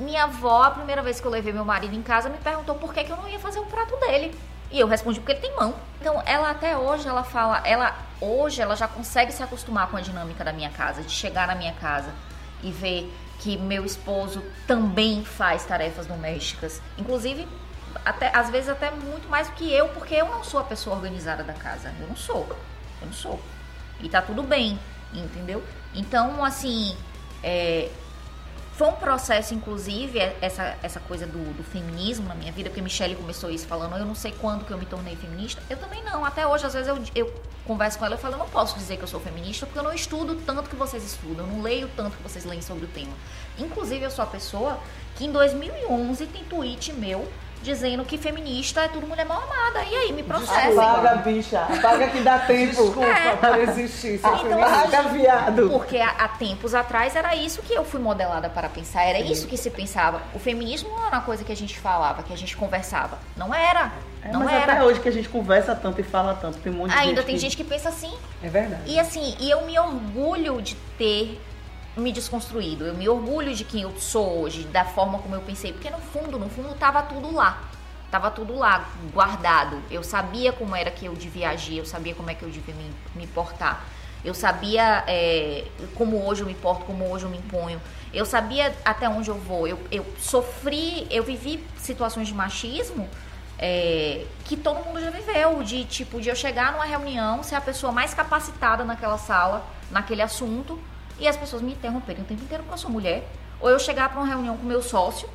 [0.00, 2.92] minha avó, a primeira vez que eu levei meu marido em casa, me perguntou por
[2.92, 4.34] que, que eu não ia fazer o prato dele.
[4.70, 5.74] E eu respondi porque ele tem mão.
[6.00, 10.00] Então, ela até hoje, ela fala, ela hoje ela já consegue se acostumar com a
[10.00, 12.12] dinâmica da minha casa, de chegar na minha casa
[12.62, 16.80] e ver que meu esposo também faz tarefas domésticas.
[16.98, 17.48] Inclusive,
[18.04, 20.96] até às vezes até muito mais do que eu, porque eu não sou a pessoa
[20.96, 21.92] organizada da casa.
[22.00, 22.46] Eu não sou.
[23.00, 23.40] Eu não sou.
[24.00, 24.78] E tá tudo bem,
[25.12, 25.64] entendeu?
[25.94, 26.96] Então, assim,
[27.42, 27.90] é,
[28.80, 32.80] foi um processo, inclusive, é- essa, essa coisa do, do feminismo na minha vida, porque
[32.80, 35.62] Michelle começou isso falando, eu não sei quando que eu me tornei feminista.
[35.68, 36.24] Eu também não.
[36.24, 37.34] Até hoje, às vezes, eu, eu
[37.66, 39.82] converso com ela e falo, eu não posso dizer que eu sou feminista, porque eu
[39.82, 42.88] não estudo tanto que vocês estudam, eu não leio tanto que vocês leem sobre o
[42.88, 43.12] tema.
[43.58, 44.80] Inclusive, eu sou a pessoa
[45.14, 47.28] que em 2011 tem tweet meu
[47.62, 49.84] dizendo que feminista é tudo mulher mal amada.
[49.84, 50.72] E aí, me processem.
[50.78, 51.60] Apaga, bicha.
[51.60, 52.70] Apaga que dá tempo.
[52.82, 54.18] Desculpa por existir.
[54.18, 54.62] Ser Então.
[54.62, 55.68] Apaga, viado.
[55.70, 59.56] Porque há, tempos atrás era isso que eu fui modelada para pensar, era isso que
[59.56, 60.22] se pensava.
[60.34, 63.18] O feminismo não era uma coisa que a gente falava, que a gente conversava.
[63.36, 63.92] Não era.
[64.22, 64.72] É, não mas era.
[64.74, 67.16] até hoje que a gente conversa tanto e fala tanto, tem um monte de Ainda
[67.16, 68.12] gente tem que- gente que pensa assim.
[68.42, 68.82] É verdade.
[68.86, 71.40] E assim, e eu me orgulho de ter
[72.00, 72.84] me desconstruído.
[72.84, 75.98] Eu me orgulho de quem eu sou hoje, da forma como eu pensei, porque no
[75.98, 77.62] fundo, no fundo tava tudo lá.
[78.10, 79.80] Tava tudo lá, guardado.
[79.90, 82.74] Eu sabia como era que eu devia agir, eu sabia como é que eu devia
[82.74, 83.84] me, me portar.
[84.24, 87.80] Eu sabia é, como hoje eu me porto, como hoje eu me imponho.
[88.12, 89.66] Eu sabia até onde eu vou.
[89.66, 93.08] Eu, eu sofri, eu vivi situações de machismo
[93.62, 97.60] é, que todo mundo já viveu, de tipo, de eu chegar numa reunião, ser a
[97.60, 100.80] pessoa mais capacitada naquela sala, naquele assunto,
[101.20, 103.28] e as pessoas me interromperem o tempo inteiro porque eu sou mulher.
[103.60, 105.28] Ou eu chegar para uma reunião com meu sócio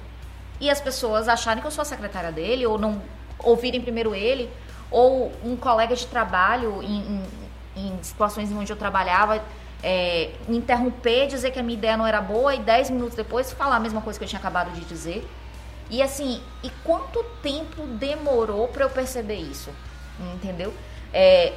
[0.60, 3.02] e as pessoas acharem que eu sou a secretária dele, ou não
[3.39, 4.50] ouvirem primeiro ele,
[4.89, 7.24] ou um colega de trabalho em, em,
[7.76, 9.41] em situações em onde eu trabalhava.
[9.84, 13.52] é, me interromper, dizer que a minha ideia não era boa e 10 minutos depois
[13.52, 15.28] falar a mesma coisa que eu tinha acabado de dizer.
[15.91, 19.69] E assim, e quanto tempo demorou para eu perceber isso?
[20.34, 20.74] Entendeu?
[21.13, 21.54] É,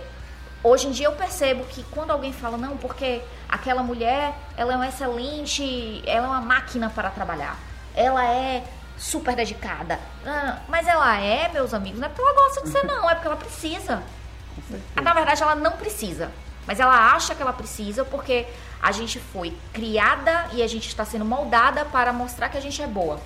[0.63, 4.77] hoje em dia eu percebo que quando alguém fala, não, porque aquela mulher, ela é
[4.77, 7.57] uma excelente, ela é uma máquina para trabalhar.
[7.95, 8.65] Ela é
[8.97, 9.99] super dedicada.
[10.27, 13.15] Ah, mas ela é, meus amigos, não é porque ela gosta de ser, não, é
[13.15, 14.03] porque ela precisa.
[15.01, 16.31] Na verdade, ela não precisa.
[16.67, 18.47] Mas ela acha que ela precisa porque
[18.83, 22.83] a gente foi criada e a gente está sendo moldada para mostrar que a gente
[22.83, 23.19] é boa.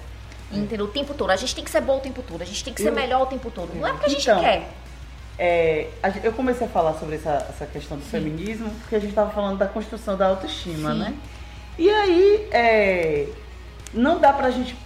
[0.50, 0.84] Entendeu?
[0.84, 1.30] O tempo todo.
[1.30, 2.42] A gente tem que ser boa o tempo todo.
[2.42, 3.74] A gente tem que ser Eu- melhor o tempo todo.
[3.74, 4.70] Não é porque a gente Então, quer.
[5.38, 5.88] É,
[6.22, 9.58] eu comecei a falar sobre essa, essa questão do feminismo porque a gente estava falando
[9.58, 10.98] da construção da autoestima, Sim.
[10.98, 11.14] né?
[11.78, 13.26] E aí, é,
[13.94, 14.76] não dá pra gente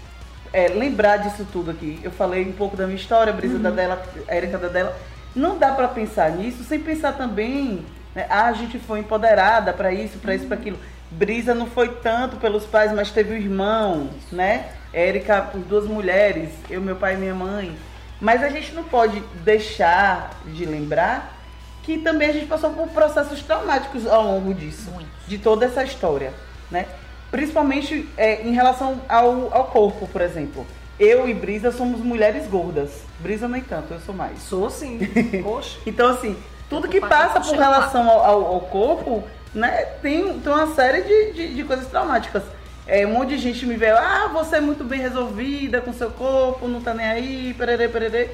[0.53, 1.99] é, lembrar disso tudo aqui.
[2.03, 4.97] Eu falei um pouco da minha história, a Brisa da dela, a Erika da dela.
[5.35, 8.27] Não dá pra pensar nisso sem pensar também, né?
[8.31, 10.79] Ah, a gente foi empoderada pra isso, pra isso, pra aquilo.
[11.11, 14.69] Brisa não foi tanto pelos pais, mas teve o irmão, né?
[14.93, 17.77] Érica duas mulheres, eu, meu pai e minha mãe.
[18.21, 21.35] Mas a gente não pode deixar de lembrar
[21.83, 25.09] que também a gente passou por processos traumáticos ao longo disso, Muito.
[25.29, 26.33] de toda essa história,
[26.71, 26.87] né?
[27.31, 30.67] Principalmente é, em relação ao, ao corpo, por exemplo.
[30.99, 32.91] Eu e Brisa somos mulheres gordas.
[33.21, 34.41] Brisa nem tanto, eu sou mais.
[34.43, 34.99] Sou sim.
[35.45, 35.79] Oxe.
[35.87, 36.37] Então, assim,
[36.71, 39.23] tudo que passa por relação ao, ao- ao corpo,
[39.55, 42.43] né, tem, tem uma série de, de, de coisas traumáticas.
[42.87, 46.11] É, um monte de gente me vê, ah, você é muito bem resolvida com seu
[46.11, 48.31] corpo, não tá nem aí, pererê, pererê.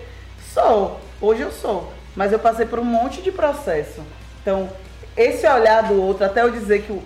[0.53, 1.91] Sou, hoje eu sou.
[2.15, 4.03] Mas eu passei por um monte de processo.
[4.43, 4.69] Então,
[5.17, 7.01] esse olhar do outro, até eu dizer que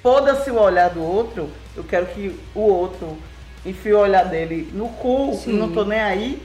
[0.00, 3.18] foda-se o olhar do outro, eu quero que o outro
[3.64, 5.54] enfie o olhar dele no cu, Sim.
[5.54, 6.40] não tô nem aí,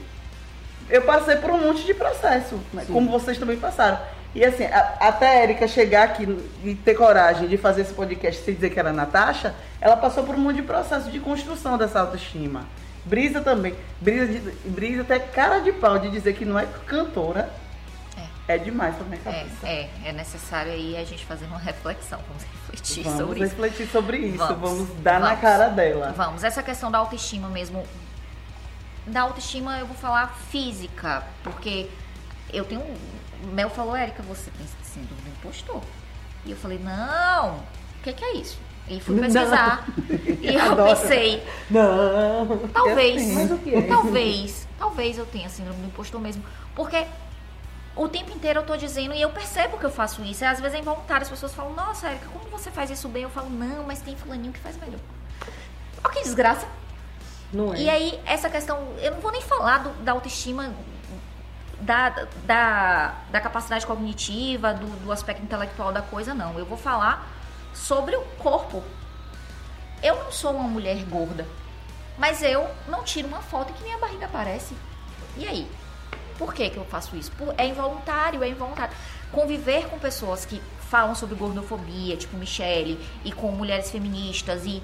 [0.90, 2.84] eu passei por um monte de processo, né?
[2.88, 3.98] Como vocês também passaram.
[4.34, 6.24] E assim, a- até a Erika chegar aqui
[6.64, 10.34] e ter coragem de fazer esse podcast sem dizer que era Natasha, ela passou por
[10.34, 12.66] um monte de processo de construção dessa autoestima.
[13.04, 13.74] Brisa também.
[14.00, 17.50] Brisa, de- Brisa até cara de pau de dizer que não é cantora.
[18.48, 19.66] É, demais pra minha É, cabeça.
[19.66, 22.18] é, é necessário aí a gente fazer uma reflexão.
[22.26, 23.50] Vamos refletir Vamos sobre isso.
[23.50, 25.40] refletir sobre isso, vamos, Vamos, dar na vamos.
[25.40, 26.12] cara dela.
[26.16, 27.86] Vamos, essa questão da autoestima mesmo.
[29.06, 31.88] Da autoestima eu vou falar física, porque
[32.52, 32.82] eu tenho.
[33.46, 35.80] Mel falou, Érica, você tem síndrome do impostor.
[36.44, 38.58] E eu falei, não, o que, que é isso?
[38.88, 39.22] E fui Não.
[39.22, 39.86] pesquisar.
[40.42, 40.90] E eu Adoro.
[40.90, 42.58] pensei, Não.
[42.72, 43.82] talvez, é?
[43.88, 46.42] talvez, talvez eu tenha síndrome do impostor mesmo.
[46.74, 47.04] Porque
[47.94, 50.42] o tempo inteiro eu tô dizendo, e eu percebo que eu faço isso.
[50.42, 53.22] E às vezes é involuntário, as pessoas falam, nossa, Érica, como você faz isso bem?
[53.22, 54.98] Eu falo, não, mas tem fulaninho que faz melhor.
[56.04, 56.66] Olha que desgraça.
[57.52, 57.78] Não é.
[57.78, 60.72] E aí, essa questão, eu não vou nem falar do- da autoestima,
[61.82, 62.10] da,
[62.44, 66.58] da, da capacidade cognitiva, do, do aspecto intelectual da coisa, não.
[66.58, 67.28] Eu vou falar
[67.74, 68.82] sobre o corpo.
[70.02, 71.46] Eu não sou uma mulher gorda,
[72.18, 74.76] mas eu não tiro uma foto que minha barriga aparece.
[75.36, 75.70] E aí?
[76.38, 77.30] Por que, que eu faço isso?
[77.32, 78.94] Por- é involuntário, é involuntário.
[79.30, 84.82] Conviver com pessoas que falam sobre gordofobia, tipo Michelle, e com mulheres feministas, e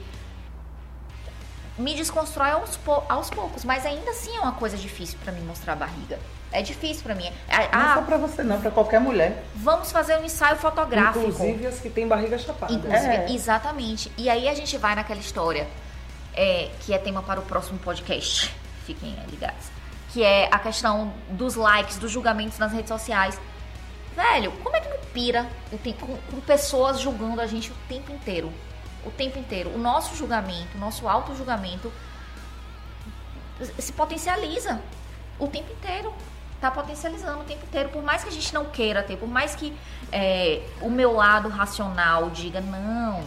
[1.79, 5.41] me desconstrói aos, pou- aos poucos, mas ainda assim é uma coisa difícil pra mim
[5.43, 6.19] mostrar a barriga.
[6.51, 7.31] É difícil pra mim.
[7.49, 9.45] É- Não é só Ah, pra você não, pra qualquer mulher.
[9.55, 11.27] vamos fazer um ensaio fotográfico.
[11.27, 12.73] Inclusive as que têm barriga chapada.
[12.95, 13.31] É.
[13.33, 14.11] exatamente.
[14.17, 15.67] E aí a gente vai naquela história
[16.35, 18.55] é, que é tema para o próximo podcast.
[18.87, 19.67] Fiquem ligados.
[20.11, 23.39] Que é a questão dos likes, dos julgamentos nas redes sociais.
[24.17, 25.47] Velho, como é que não pira
[26.01, 28.51] com, com pessoas julgando a gente o tempo inteiro?
[29.05, 29.71] O tempo inteiro.
[29.75, 31.93] O nosso julgamento, o nosso auto-julgamento
[33.79, 34.81] se potencializa
[35.39, 36.13] o tempo inteiro.
[36.61, 37.89] Tá potencializando o tempo inteiro.
[37.91, 39.77] Por mais que a gente não queira ter, por mais que
[40.11, 43.23] é, o meu lado racional diga, não,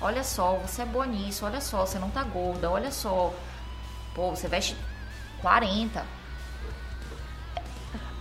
[0.00, 3.32] olha só, você é boa nisso, olha só, você não tá gorda, olha só,
[4.14, 4.74] pô, você veste
[5.42, 6.21] 40.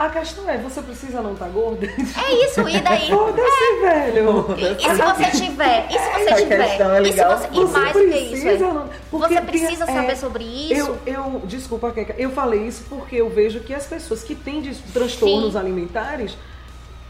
[0.02, 1.86] A questão é, você precisa não estar gorda?
[1.86, 3.06] É isso, e daí?
[3.12, 4.46] Foda-se, velho.
[4.58, 5.88] E, e se você tiver?
[5.92, 6.60] E se você tiver?
[6.60, 7.38] é e, se legal.
[7.38, 8.58] você, e Você mais do que isso, é,
[9.12, 10.74] você precisa tem- saber é, sobre isso.
[10.74, 14.64] Eu, eu, desculpa, Keka, eu falei isso porque eu vejo que as pessoas que têm
[14.92, 15.60] transtornos Sim.
[15.60, 16.36] alimentares,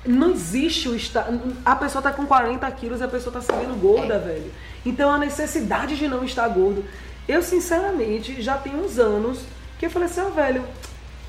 [0.06, 1.30] não existe o estar.
[1.64, 4.20] A pessoa tá com 40 quilos e a pessoa tá se vendo gorda, É.
[4.20, 4.52] velho.
[4.86, 6.84] Então a necessidade de não estar gordo.
[7.26, 9.40] Eu, sinceramente, já tenho uns anos
[9.80, 10.66] que eu falei assim, ó, velho,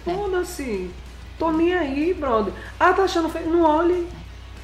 [0.04, 0.90] foda-se.
[1.42, 2.52] Tô nem aí, brother.
[2.78, 3.50] Ah, tá achando feio?
[3.50, 4.06] Não olhe.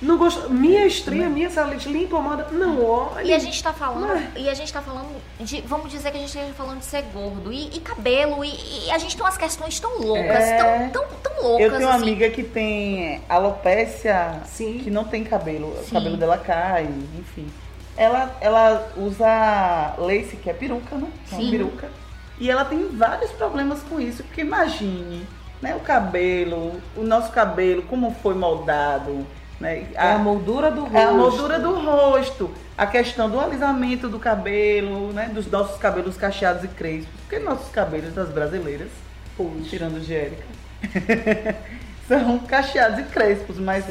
[0.01, 0.49] Não gosto.
[0.49, 2.47] Minha estria, minha celulite lhe incomoda.
[2.53, 3.31] Não olhe.
[3.31, 5.09] E a gente tá falando, Mas- e a gente tá falando
[5.41, 8.51] de, vamos dizer que a gente esteja falando de ser gordo e, e cabelo, e,
[8.87, 10.57] e a gente tem umas questões tão loucas, É.
[10.57, 12.03] tão, tão, tão loucas Eu tenho uma assim.
[12.05, 14.79] amiga que tem alopécia, Sim.
[14.85, 15.73] que não tem cabelo.
[15.81, 15.91] O Sim.
[15.95, 16.89] cabelo dela cai,
[17.19, 17.49] enfim.
[17.97, 21.09] Ela, ela usa lace, que é peruca, né?
[21.29, 21.51] Que É uma Sim.
[21.51, 21.91] peruca.
[22.39, 25.27] E ela tem vários problemas com isso, porque imagine,
[25.61, 25.75] né?
[25.75, 29.27] O cabelo, o nosso cabelo, como foi moldado,
[29.61, 29.87] né?
[29.95, 30.97] É a moldura do rosto.
[30.97, 35.29] É a moldura do rosto, a questão do alisamento do cabelo, né?
[35.33, 37.15] Dos nossos cabelos cacheados e crespos.
[37.23, 38.89] Porque nossos cabelos das brasileiras,
[39.37, 39.69] Poxa.
[39.69, 40.45] tirando Érica,
[42.07, 43.85] são cacheados e crespos, mas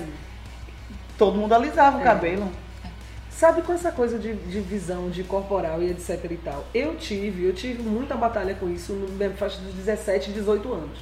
[1.17, 2.03] todo mundo alisava o É.
[2.03, 2.49] cabelo.
[3.29, 6.65] Sabe com essa coisa de, de visão, de corporal e etc e tal?
[6.73, 10.97] Eu tive, eu tive muita batalha com isso no minha faixa dos 17, 18 anos.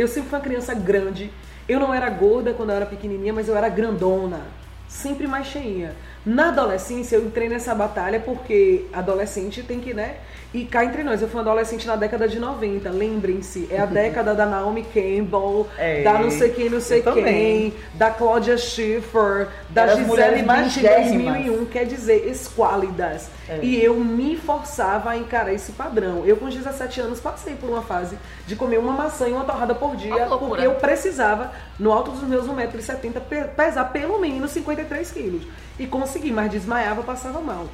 [0.00, 1.30] Eu sempre fui uma criança grande.
[1.68, 4.40] Eu não era gorda quando eu era pequenininha, mas eu era grandona.
[4.88, 5.94] Sempre mais cheinha.
[6.24, 10.16] Na adolescência, eu entrei nessa batalha porque adolescente tem que, né?
[10.52, 13.86] E cá entre nós, eu fui uma adolescente na década de 90, lembrem-se, é a
[13.86, 17.24] década da Naomi Campbell, É, da não sei quem, não sei eu também.
[17.24, 21.34] quem, da Claudia Schiffer, da Eram as Gisele mulheres Bündchen em magérrimas.
[21.44, 23.28] 2001, quer dizer, esquálidas.
[23.48, 23.60] É.
[23.62, 26.24] E eu me forçava a encarar esse padrão.
[26.26, 29.74] Eu, com 17 anos, passei por uma fase de comer uma maçã e uma torrada
[29.74, 35.10] por dia, porque eu precisava, no alto dos meus 1,70m, pe- pesar pelo menos 53
[35.12, 35.42] quilos.
[35.80, 37.66] E consegui, mas desmaiava, passava mal.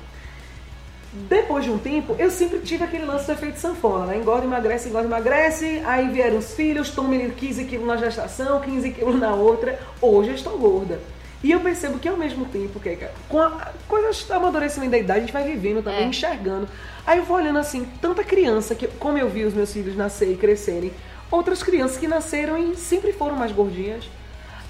[1.12, 4.19] Depois de um tempo, eu sempre tive aquele lance do efeito sanfona, né?
[4.19, 5.83] Engorda, emagrece, engorda, emagrece.
[5.85, 9.79] Aí vieram os filhos, tome 15 quilos na gestação, 15 quilos na outra.
[10.01, 11.01] Hoje eu estou gorda.
[11.42, 12.97] E eu percebo que ao mesmo tempo, que
[13.29, 16.05] com a coisas do amadurecimento da idade, a gente vai vivendo também, É.
[16.05, 16.69] enxergando.
[17.07, 20.31] Aí eu vou olhando assim, tanta criança, que como eu vi os meus filhos nascer
[20.33, 20.92] e crescerem,
[21.31, 24.05] outras crianças que nasceram e sempre foram mais gordinhas.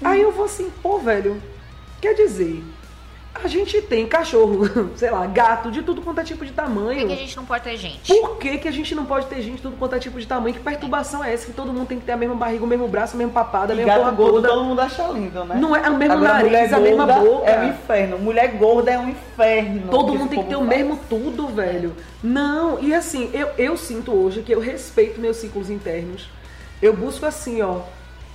[0.03, 1.41] Aí eu vou assim, pô, velho,
[1.99, 2.63] quer dizer,
[3.43, 6.99] a gente tem cachorro, sei lá, gato, de tudo quanto é tipo de Por tamanho.
[7.01, 8.07] que, que a gente não pode ter gente?
[8.07, 10.25] Por que, que a gente não pode ter gente de tudo quanto é tipo de
[10.25, 10.55] tamanho?
[10.55, 11.45] Que perturbação é essa?
[11.45, 13.73] Que todo mundo tem que ter a mesma barriga, o mesmo braço, a mesma papada,
[13.73, 14.47] a mesma gato porra gordo toda.
[14.49, 15.55] todo mundo acha lindo, né?
[15.55, 17.49] Não é o mesmo Agora, nariz, mulher a mesma gorda boca.
[17.51, 18.19] É um inferno.
[18.19, 19.87] Mulher gorda é um inferno.
[19.89, 20.69] Todo mundo tem que ter o faz.
[20.69, 21.95] mesmo tudo, velho.
[22.23, 26.29] Não, e assim, eu, eu sinto hoje que eu respeito meus ciclos internos.
[26.81, 27.81] Eu busco assim, ó,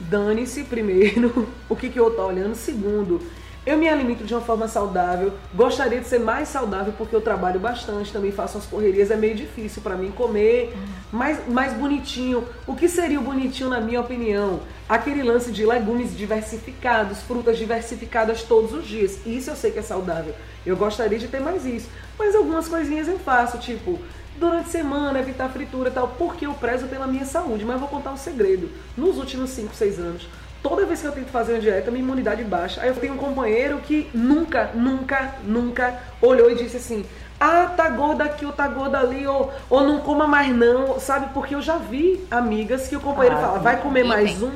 [0.00, 2.54] dane-se primeiro o que, que eu tô olhando.
[2.54, 3.20] Segundo,
[3.64, 5.32] eu me alimento de uma forma saudável.
[5.54, 9.10] Gostaria de ser mais saudável porque eu trabalho bastante, também faço as correrias.
[9.10, 10.76] É meio difícil pra mim comer
[11.12, 12.44] mais, mais bonitinho.
[12.66, 14.60] O que seria o bonitinho, na minha opinião?
[14.88, 19.24] Aquele lance de legumes diversificados, frutas diversificadas todos os dias.
[19.24, 20.34] Isso eu sei que é saudável.
[20.66, 21.88] Eu gostaria de ter mais isso.
[22.18, 23.98] Mas algumas coisinhas eu faço, tipo,
[24.36, 27.64] durante a semana, evitar fritura e tal, porque eu prezo pela minha saúde.
[27.64, 28.68] Mas eu vou contar um segredo.
[28.96, 30.26] Nos últimos 5, 6 anos,
[30.62, 32.80] toda vez que eu tento fazer uma dieta, minha imunidade baixa.
[32.80, 37.04] Aí eu tenho um companheiro que nunca, nunca, nunca olhou e disse assim:
[37.40, 41.30] ah, tá gorda aqui ou tá gorda ali, ou, ou não coma mais não, sabe?
[41.34, 44.52] Porque eu já vi amigas que o companheiro Ah, fala, vai comer mais um.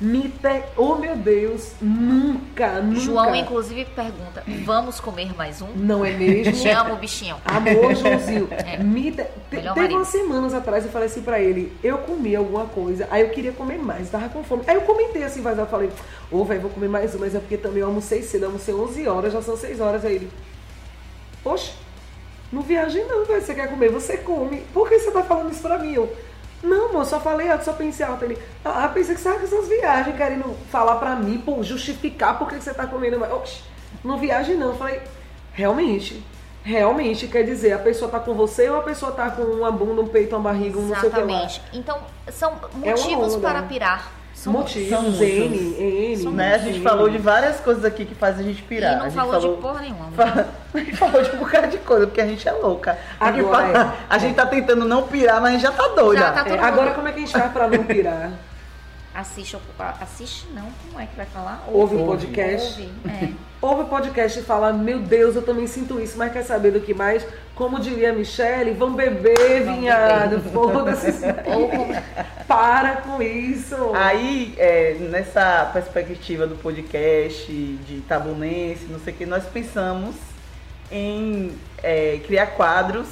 [0.00, 0.62] Me te...
[0.76, 3.00] Oh meu Deus, nunca, nunca.
[3.00, 5.66] João, inclusive, pergunta: vamos comer mais um?
[5.74, 6.52] Não é mesmo?
[6.52, 7.36] Te amo, bichinho.
[7.44, 8.48] Amor, Joãozinho.
[8.64, 8.76] É.
[8.76, 9.24] Me de...
[9.24, 9.96] te- Melhor Teve marido.
[9.96, 13.50] umas semanas atrás eu falei assim pra ele, eu comi alguma coisa, aí eu queria
[13.50, 14.62] comer mais, tava com fome.
[14.68, 15.90] Aí eu comentei assim, mas eu falei,
[16.30, 18.72] ô velho, vou comer mais um, mas é porque também eu almocei cedo, eu almocei
[18.74, 20.04] 11 horas, já são 6 horas.
[20.04, 20.30] Aí ele,
[21.42, 21.72] poxa,
[22.52, 24.58] não viaje não, velho, você quer comer, você come.
[24.72, 25.94] Por que você tá falando isso pra mim?
[25.94, 26.14] Eu,
[26.62, 28.24] não, amor, só falei só pensei alto.
[28.24, 32.38] Ele, ah, pensei que você tava com essas viagens, querendo falar pra mim, pô, justificar
[32.38, 33.32] por que você tá comendo mais.
[33.32, 33.62] Oxi,
[34.04, 34.68] não viaje não.
[34.68, 35.00] Eu falei,
[35.52, 36.22] realmente,
[36.64, 40.02] realmente, quer dizer, a pessoa tá com você ou a pessoa tá com uma bunda,
[40.02, 41.24] um peito, uma barriga, um não sei o que lá.
[41.24, 41.62] Exatamente.
[41.72, 41.98] Então,
[42.30, 43.48] são É motivos onda.
[43.48, 44.17] para pirar.
[44.38, 45.24] São Motivos, São.
[45.24, 46.16] N, N.
[46.16, 46.54] São Né?
[46.54, 48.96] A gente falou de várias coisas aqui que fazem a gente E pirar.
[48.96, 50.06] não a gente falou, de porra nenhuma.
[50.74, 52.96] A gente falou de um bocado de coisa, porque a gente é louca.
[53.18, 54.04] A gente, Agora fala- é.
[54.08, 56.20] a gente tá tentando não pirar, mas a gente já tá doida.
[56.20, 58.30] Já tá É, agora como é que a gente faz pra não pirar?
[59.18, 59.60] Assiste, o-
[60.00, 61.64] assiste não, como é que vai falar?
[61.66, 62.26] Ouve o Ouve.
[62.26, 62.80] podcast.
[62.80, 62.92] Ouve,
[63.24, 63.28] é.
[63.60, 66.80] Ouve o podcast e fala, meu Deus, eu também sinto isso, mas quer saber do
[66.80, 67.26] que mais?
[67.56, 71.12] Como diria a Michelle, vão beber, Vão vinhado, foda-se.
[72.46, 73.74] Para com isso.
[73.94, 80.14] Aí, é, nessa perspectiva do podcast, de tabunense, não sei o que, nós pensamos
[80.92, 81.52] em
[81.82, 83.08] é, criar quadros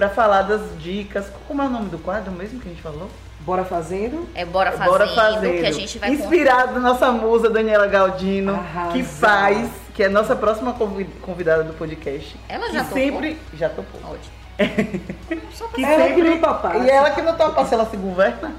[0.00, 1.26] para falar das dicas.
[1.46, 3.10] Como é o nome do quadro mesmo que a gente falou?
[3.40, 4.26] Bora fazendo?
[4.34, 5.60] É Bora Fazendo, Bora fazendo.
[5.60, 8.92] que a gente vai Inspirado na nossa musa Daniela Galdino, Arrasa.
[8.92, 12.34] que faz, que é a nossa próxima convi- convidada do podcast.
[12.48, 12.98] Ela que já topou?
[12.98, 14.00] sempre já topou.
[14.10, 14.40] Ótimo.
[15.52, 16.78] Só pra Que Ela que sempre não topasse.
[16.78, 18.52] E ela que não topa se ela se governa.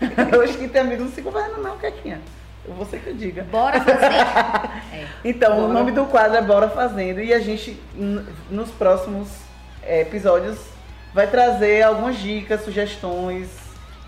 [0.38, 2.20] Hoje que tem amigo não se governa não, Quequinha.
[2.76, 3.44] Você que eu diga.
[3.44, 4.08] Bora fazer.
[4.92, 5.06] É.
[5.24, 5.72] Então, o Bora.
[5.74, 7.78] nome do quadro é Bora Fazendo e a gente,
[8.50, 9.28] nos próximos
[9.82, 10.58] é, episódios,
[11.14, 13.48] vai trazer algumas dicas, sugestões,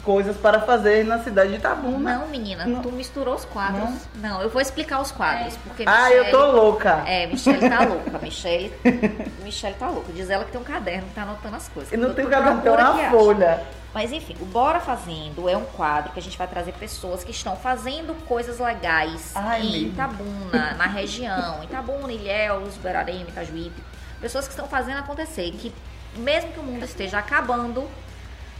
[0.05, 2.19] coisas para fazer na cidade de Itabuna.
[2.19, 2.81] Não, menina, Não.
[2.81, 3.91] tu misturou os quadros.
[4.15, 7.03] Não, eu vou explicar os quadros, porque Ah, Michele- eu tô louca.
[7.07, 8.19] É, Michelle tá louca.
[8.19, 8.73] Michelle,
[9.45, 10.11] Michelle tá louca.
[10.13, 11.93] Diz ela que tem um caderno que tá anotando as coisas.
[11.93, 13.11] Eu não tô cabelo, tem uma que acha.
[13.11, 13.63] folha.
[13.93, 17.33] Mas enfim, o Bora Fazendo é um quadro que a gente vai trazer pessoas que
[17.33, 19.87] estão fazendo coisas legais Ai, em.
[19.88, 21.63] Itabuna, na região.
[21.65, 23.83] Itabuna, Ilhéus, Guararema, Itajuípe.
[24.21, 25.51] Pessoas que estão fazendo acontecer.
[25.51, 25.75] Que
[26.17, 27.88] mesmo que o mundo esteja acabando,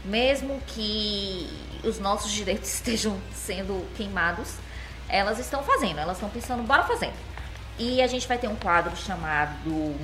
[0.05, 1.48] mesmo que
[1.84, 4.55] os nossos direitos estejam sendo queimados,
[5.09, 5.98] elas estão fazendo.
[5.98, 7.14] Elas estão pensando, bora fazendo.
[7.78, 9.94] E a gente vai ter um quadro chamado...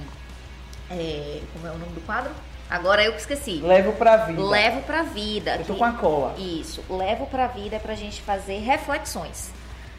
[0.90, 2.32] é, como é o nome do quadro?
[2.68, 3.60] Agora eu que esqueci.
[3.62, 4.42] Levo pra vida.
[4.42, 5.56] Levo pra vida.
[5.56, 6.34] Eu tô com a cola.
[6.38, 9.52] Isso, levo pra vida é pra gente fazer reflexões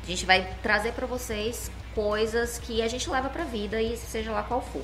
[0.04, 4.32] A gente vai trazer para vocês coisas que a gente leva pra vida e seja
[4.32, 4.82] lá qual for.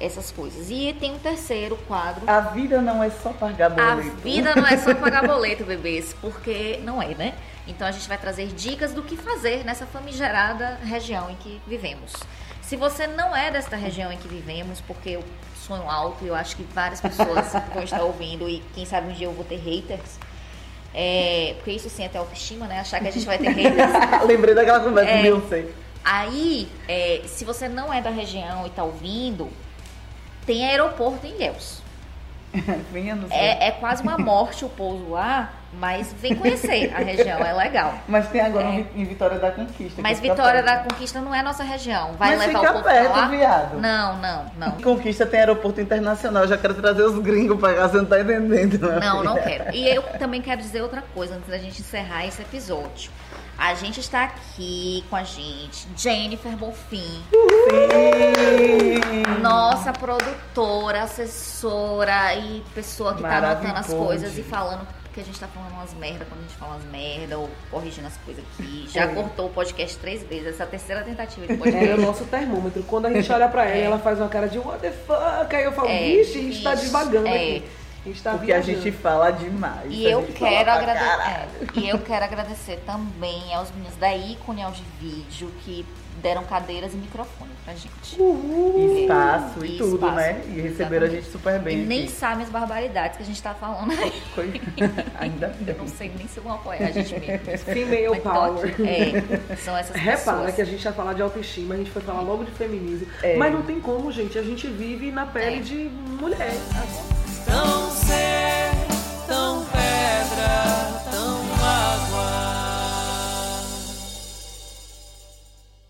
[0.00, 0.70] Essas coisas.
[0.70, 2.22] E tem um terceiro quadro.
[2.28, 4.16] A vida não é só pagar A boleto.
[4.18, 7.34] vida não é só pagar boleto, bebês, porque não é, né?
[7.66, 12.12] Então a gente vai trazer dicas do que fazer nessa famigerada região em que vivemos.
[12.62, 15.24] Se você não é desta região em que vivemos, porque eu
[15.66, 19.12] sonho alto e eu acho que várias pessoas vão estar ouvindo e quem sabe um
[19.12, 20.18] dia eu vou ter haters.
[20.94, 22.80] É, porque isso sim é até autoestima, né?
[22.80, 23.90] Achar que a gente vai ter haters.
[24.26, 25.16] Lembrei daquela conversa É.
[25.18, 25.66] do Beyoncé.
[26.04, 29.48] Aí, é, se você não é da região e tá ouvindo,
[30.48, 31.82] tem aeroporto em Ilhéus.
[33.30, 37.92] É, é quase uma morte o pouso lá, mas vem conhecer a região, é legal.
[38.08, 38.86] Mas tem agora É.
[38.96, 40.00] em Vitória da Conquista.
[40.00, 40.78] Mas Vitória da.
[40.78, 42.14] Conquista não é nossa região.
[42.14, 43.28] Vai Mas levar fica o povo perto, lá?
[43.28, 43.78] viado.
[43.78, 44.70] Não, não, não.
[44.80, 46.44] Conquista tem aeroporto internacional.
[46.44, 48.78] Eu já quero trazer os gringos pra cá, você não tá entendendo.
[48.78, 49.46] minha Não, não filha.
[49.64, 49.76] quero.
[49.76, 53.10] E eu também quero dizer outra coisa antes da gente encerrar esse episódio.
[53.58, 57.24] A gente está aqui com a gente, Jennifer Bonfim,
[59.42, 65.40] nossa produtora, assessora e pessoa que tá anotando as coisas e falando que a gente
[65.40, 68.86] tá falando umas merda quando a gente fala umas merda ou corrigindo as coisas aqui.
[68.88, 69.06] Já É.
[69.08, 72.00] cortou o podcast três vezes, essa é a terceira tentativa de Ela é podcast.
[72.00, 72.82] o nosso termômetro.
[72.84, 73.82] Quando a gente olha pra ela, É.
[73.82, 75.56] ela faz uma cara de what the fuck.
[75.56, 77.34] Aí eu falo, É, vixe, a gente tá devagando é.
[77.34, 77.64] aqui.
[78.04, 78.82] A gente tá Porque a viajando.
[78.84, 79.86] gente fala demais.
[79.90, 81.04] E a eu quero agradecer.
[81.08, 81.48] caralho.
[81.74, 85.84] E eu quero agradecer também aos meninos da Ícone Áudio e Vídeo que
[86.22, 88.20] deram cadeiras e microfone pra gente.
[88.20, 88.98] Uhul.
[89.02, 90.14] Espaço e, E tudo, espaço.
[90.16, 90.42] né?
[90.48, 91.14] E receberam a Exatamente.
[91.22, 91.78] gente super bem.
[91.82, 92.10] E nem aqui.
[92.12, 94.10] sabem as barbaridades que a gente tá falando aí.
[94.34, 94.60] Foi-
[95.20, 95.76] Ainda Eu bem.
[95.76, 97.58] não sei nem se vão apoiar a gente mesmo.
[97.58, 98.64] Female Mas tô power.
[98.70, 98.82] aqui.
[98.88, 100.54] É, são essas Repara pessoas.
[100.56, 103.06] que a gente vai falar de autoestima, a gente foi falar logo de feminismo.
[103.22, 103.36] É.
[103.36, 104.36] Mas não tem como, gente.
[104.38, 105.60] A gente vive na pele É.
[105.60, 105.74] de
[106.20, 106.52] mulher.
[107.46, 108.72] Tão ser,
[109.26, 112.28] tão pedra, tão água.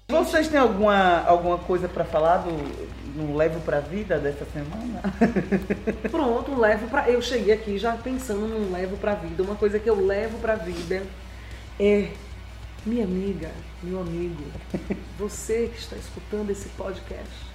[0.08, 5.02] Vocês têm alguma, alguma coisa pra falar do no Levo pra Vida dessa semana?
[6.10, 7.10] Pronto, um levo pra.
[7.10, 9.42] Eu cheguei aqui já pensando num levo pra vida.
[9.42, 11.02] Uma coisa que eu levo pra vida
[11.80, 12.10] é
[12.86, 13.50] minha amiga,
[13.82, 14.42] meu amigo,
[15.18, 17.47] você que está escutando esse podcast.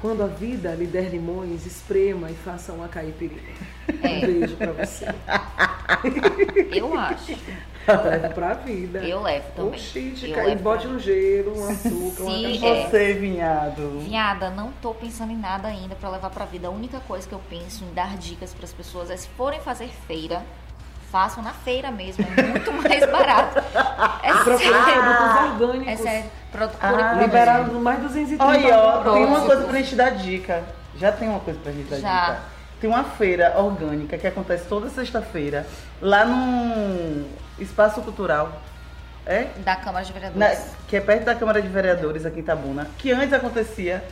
[0.00, 3.40] Quando a vida lhe der limões, esprema e faça uma caipirinha.
[4.02, 4.08] É.
[4.08, 5.06] Um beijo pra você.
[6.72, 7.32] Eu acho.
[7.88, 8.98] Levo pra vida.
[8.98, 9.70] Eu levo também.
[9.72, 12.66] Oxi, de ca- e bote um gelo, um açúcar, uma Sim, cachaça.
[12.66, 12.90] é.
[12.90, 14.00] Você, vinhado.
[14.00, 16.66] Vinhada, não tô pensando em nada ainda pra levar pra vida.
[16.68, 19.88] A única coisa que eu penso em dar dicas pras pessoas é se forem fazer
[20.08, 20.42] feira,
[21.12, 23.58] façam na feira mesmo, é muito mais barato.
[24.22, 25.02] É Procure sério.
[25.02, 25.88] produtos orgânicos.
[25.88, 26.30] É sério.
[26.56, 27.14] Procure Ah.
[27.20, 30.62] Liberaram mais 230 Olha, ó, tem uma coisa pra gente dar dica.
[30.96, 32.24] Já tem uma coisa pra gente dar Já.
[32.30, 32.38] dica.
[32.80, 35.66] Tem uma feira orgânica que acontece toda sexta-feira,
[36.00, 37.24] lá no
[37.58, 38.60] Espaço Cultural.
[39.24, 39.46] É?
[39.64, 40.58] Da Câmara de Vereadores.
[40.58, 44.04] Na- que é perto da Câmara de Vereadores aqui em Itabuna, que antes acontecia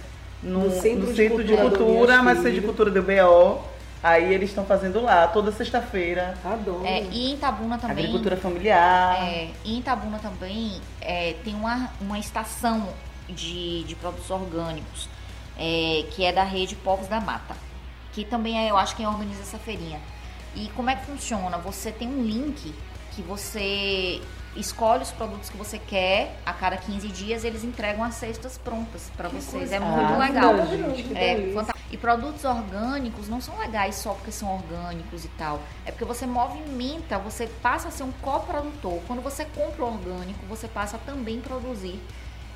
[0.42, 2.90] no, No no Centro Centro, de de Cultura Cultura, Donias mas o Centro de Cultura
[2.90, 3.73] do BO.
[4.04, 6.36] Aí eles estão fazendo lá, toda sexta-feira.
[6.44, 6.84] Adoro.
[6.84, 7.96] É, e em Itabuna também.
[7.96, 9.16] Agricultura familiar.
[9.26, 12.86] É, e em Itabuna também é, tem uma, uma estação
[13.30, 15.08] de, de produtos orgânicos,
[15.58, 17.56] é, que é da rede Povos da Mata,
[18.12, 19.98] que também é, eu acho, quem organiza essa feirinha.
[20.54, 21.56] E como é que funciona?
[21.56, 22.74] Você tem um link
[23.12, 24.20] que você
[24.56, 29.10] escolhe os produtos que você quer, a cada 15 dias eles entregam as cestas prontas
[29.16, 29.72] para vocês.
[29.72, 30.66] É muito Ah, legal.
[30.66, 31.74] gente, É.
[31.90, 35.60] E produtos orgânicos não são legais só porque são orgânicos e tal.
[35.86, 38.98] É porque você movimenta, você passa a ser um coprodutor.
[39.06, 42.00] Quando você compra orgânico, você passa a também produzir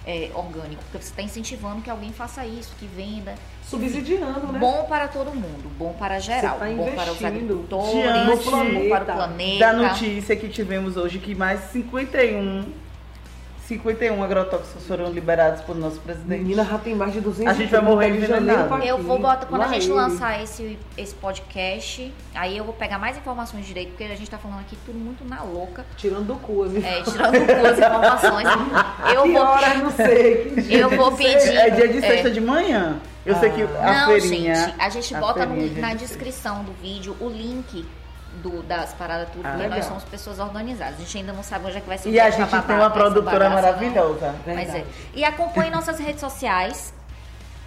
[0.08, 0.82] é, orgânico.
[0.84, 3.34] Porque você está incentivando que alguém faça isso, que venda.
[3.62, 4.58] Subsidiando, né?
[4.58, 6.58] Bom para todo mundo, bom para geral.
[6.58, 9.58] Tá bom para os agricultores, diante bom para o planeta.
[9.58, 12.64] Da notícia que tivemos hoje que mais 51,
[13.68, 16.40] 51 agrotóxicos foram liberados por nosso presidente.
[16.40, 19.44] Menina, já tem mais de 200 A gente vai morrer de janeiro Eu vou botar,
[19.44, 19.92] quando a Lá gente ele.
[19.92, 24.38] lançar esse, esse podcast, aí eu vou pegar mais informações direito, porque a gente tá
[24.38, 26.82] falando aqui tudo muito na louca, Tirando do cu, viu?
[26.82, 28.48] é, tirando duas informações.
[29.14, 29.42] Eu que vou.
[29.42, 30.54] horas, não sei.
[30.70, 31.54] Eu vou pedir.
[31.56, 32.00] É dia de é.
[32.00, 32.98] sexta de manhã.
[33.26, 34.54] Eu sei que a Não, feirinha.
[34.54, 37.84] gente, a gente a bota no- é na descrição do vídeo o link
[38.38, 39.78] do, das paradas tudo, Ah, porque legal.
[39.78, 40.94] nós somos pessoas organizadas.
[40.94, 42.76] A gente ainda não sabe onde é que vai ser o E a gente tem
[42.76, 43.62] uma produtora bagaça, não.
[43.62, 44.34] maravilhosa.
[44.46, 44.72] Mas é.
[44.72, 44.84] Verdade.
[45.14, 46.94] E acompanhe nossas redes sociais.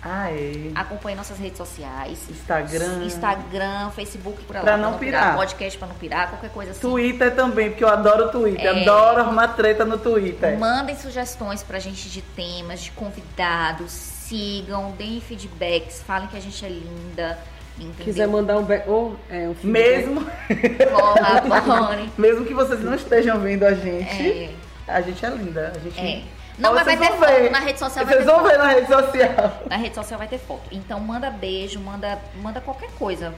[0.03, 0.71] Ah, é.
[0.73, 2.27] Acompanhe nossas redes sociais.
[2.27, 3.03] Instagram.
[3.03, 5.35] Instagram, Facebook pra, Pra lá, não pirar.
[5.35, 6.79] podcast pra não pirar, qualquer coisa assim.
[6.81, 8.65] Twitter também, porque eu adoro o Twitter.
[8.65, 8.81] É.
[8.81, 10.57] Adoro arrumar treta no Twitter.
[10.57, 16.65] Mandem sugestões pra gente de temas, de convidados, sigam, deem feedbacks, falem que a gente
[16.65, 17.37] é linda,
[17.83, 18.05] entendeu?
[18.05, 18.89] Quiser mandar um back.
[18.89, 19.55] Ou é um.
[19.63, 20.25] Mesmo,
[22.17, 24.49] mesmo que vocês não estejam vendo a gente, É,
[24.87, 25.73] A gente é linda.
[25.75, 25.99] A gente...
[25.99, 26.21] É.
[26.59, 27.19] Não, mas vai ter foto.
[27.25, 27.49] ver.
[27.49, 28.49] Na rede social vai Vocês vão foto.
[28.49, 29.61] ver na rede social.
[29.67, 30.61] Na rede social vai ter foto.
[30.71, 33.33] Então manda beijo, manda, manda qualquer coisa.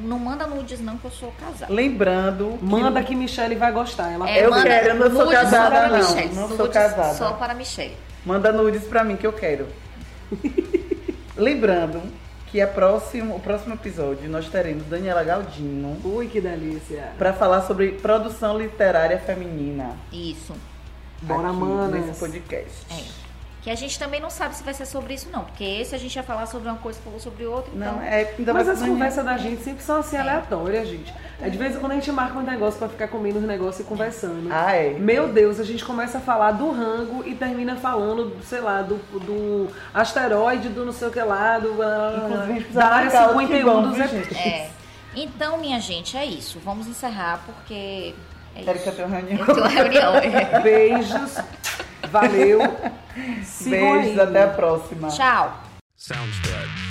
[0.00, 1.70] Não manda nudes não, que eu sou casada.
[1.72, 2.56] Lembrando.
[2.58, 4.10] que- Manda que Michelle vai gostar.
[4.12, 5.98] Ela É, Eu manda quero, eu não sou casada, para não.
[5.98, 6.34] Michelle.
[6.34, 7.14] Não sou Nudes casada.
[7.14, 7.96] Só para Michelle.
[8.24, 9.66] Manda nudes pra mim que eu quero.
[11.36, 12.00] Lembrando
[12.56, 17.12] que a próximo, o próximo episódio nós teremos Daniela Galdino Ui, que delícia.
[17.18, 19.94] para falar sobre produção literária feminina.
[20.10, 20.54] Isso.
[21.20, 22.06] Bora, manas.
[22.06, 22.86] Nesse podcast.
[22.90, 23.25] É.
[23.66, 25.42] Que a gente também não sabe se vai ser sobre isso, não.
[25.42, 27.72] Porque esse a gente ia falar sobre uma coisa, falou sobre outra.
[27.74, 31.12] Então, Não, é ainda Mas as conversas da gente sempre são assim aleatórias, gente.
[31.42, 33.84] É de vez em quando a gente marca um negócio pra ficar comendo os negócios
[33.84, 34.48] e conversando.
[34.52, 34.90] Ah, é.
[34.90, 38.98] Meu Deus, a gente começa a falar do rango e termina falando, sei lá, do,
[39.18, 43.64] do asteroide, do não sei o que lá, do, Inclusive, da área marcar outro 51
[43.64, 44.38] bom, dos gente?
[44.38, 44.70] É.
[45.16, 46.60] Então, minha gente, é isso.
[46.64, 48.14] Vamos encerrar porque.
[48.54, 49.38] É Quero que eu tenha reunião.
[49.40, 50.14] Eu tenho uma reunião.
[50.14, 50.60] é.
[50.60, 51.34] Beijos,
[52.10, 52.58] valeu.
[53.64, 54.20] Beijos, aí.
[54.20, 55.08] até a próxima.
[55.08, 55.62] Tchau.
[55.96, 56.85] Soundspread.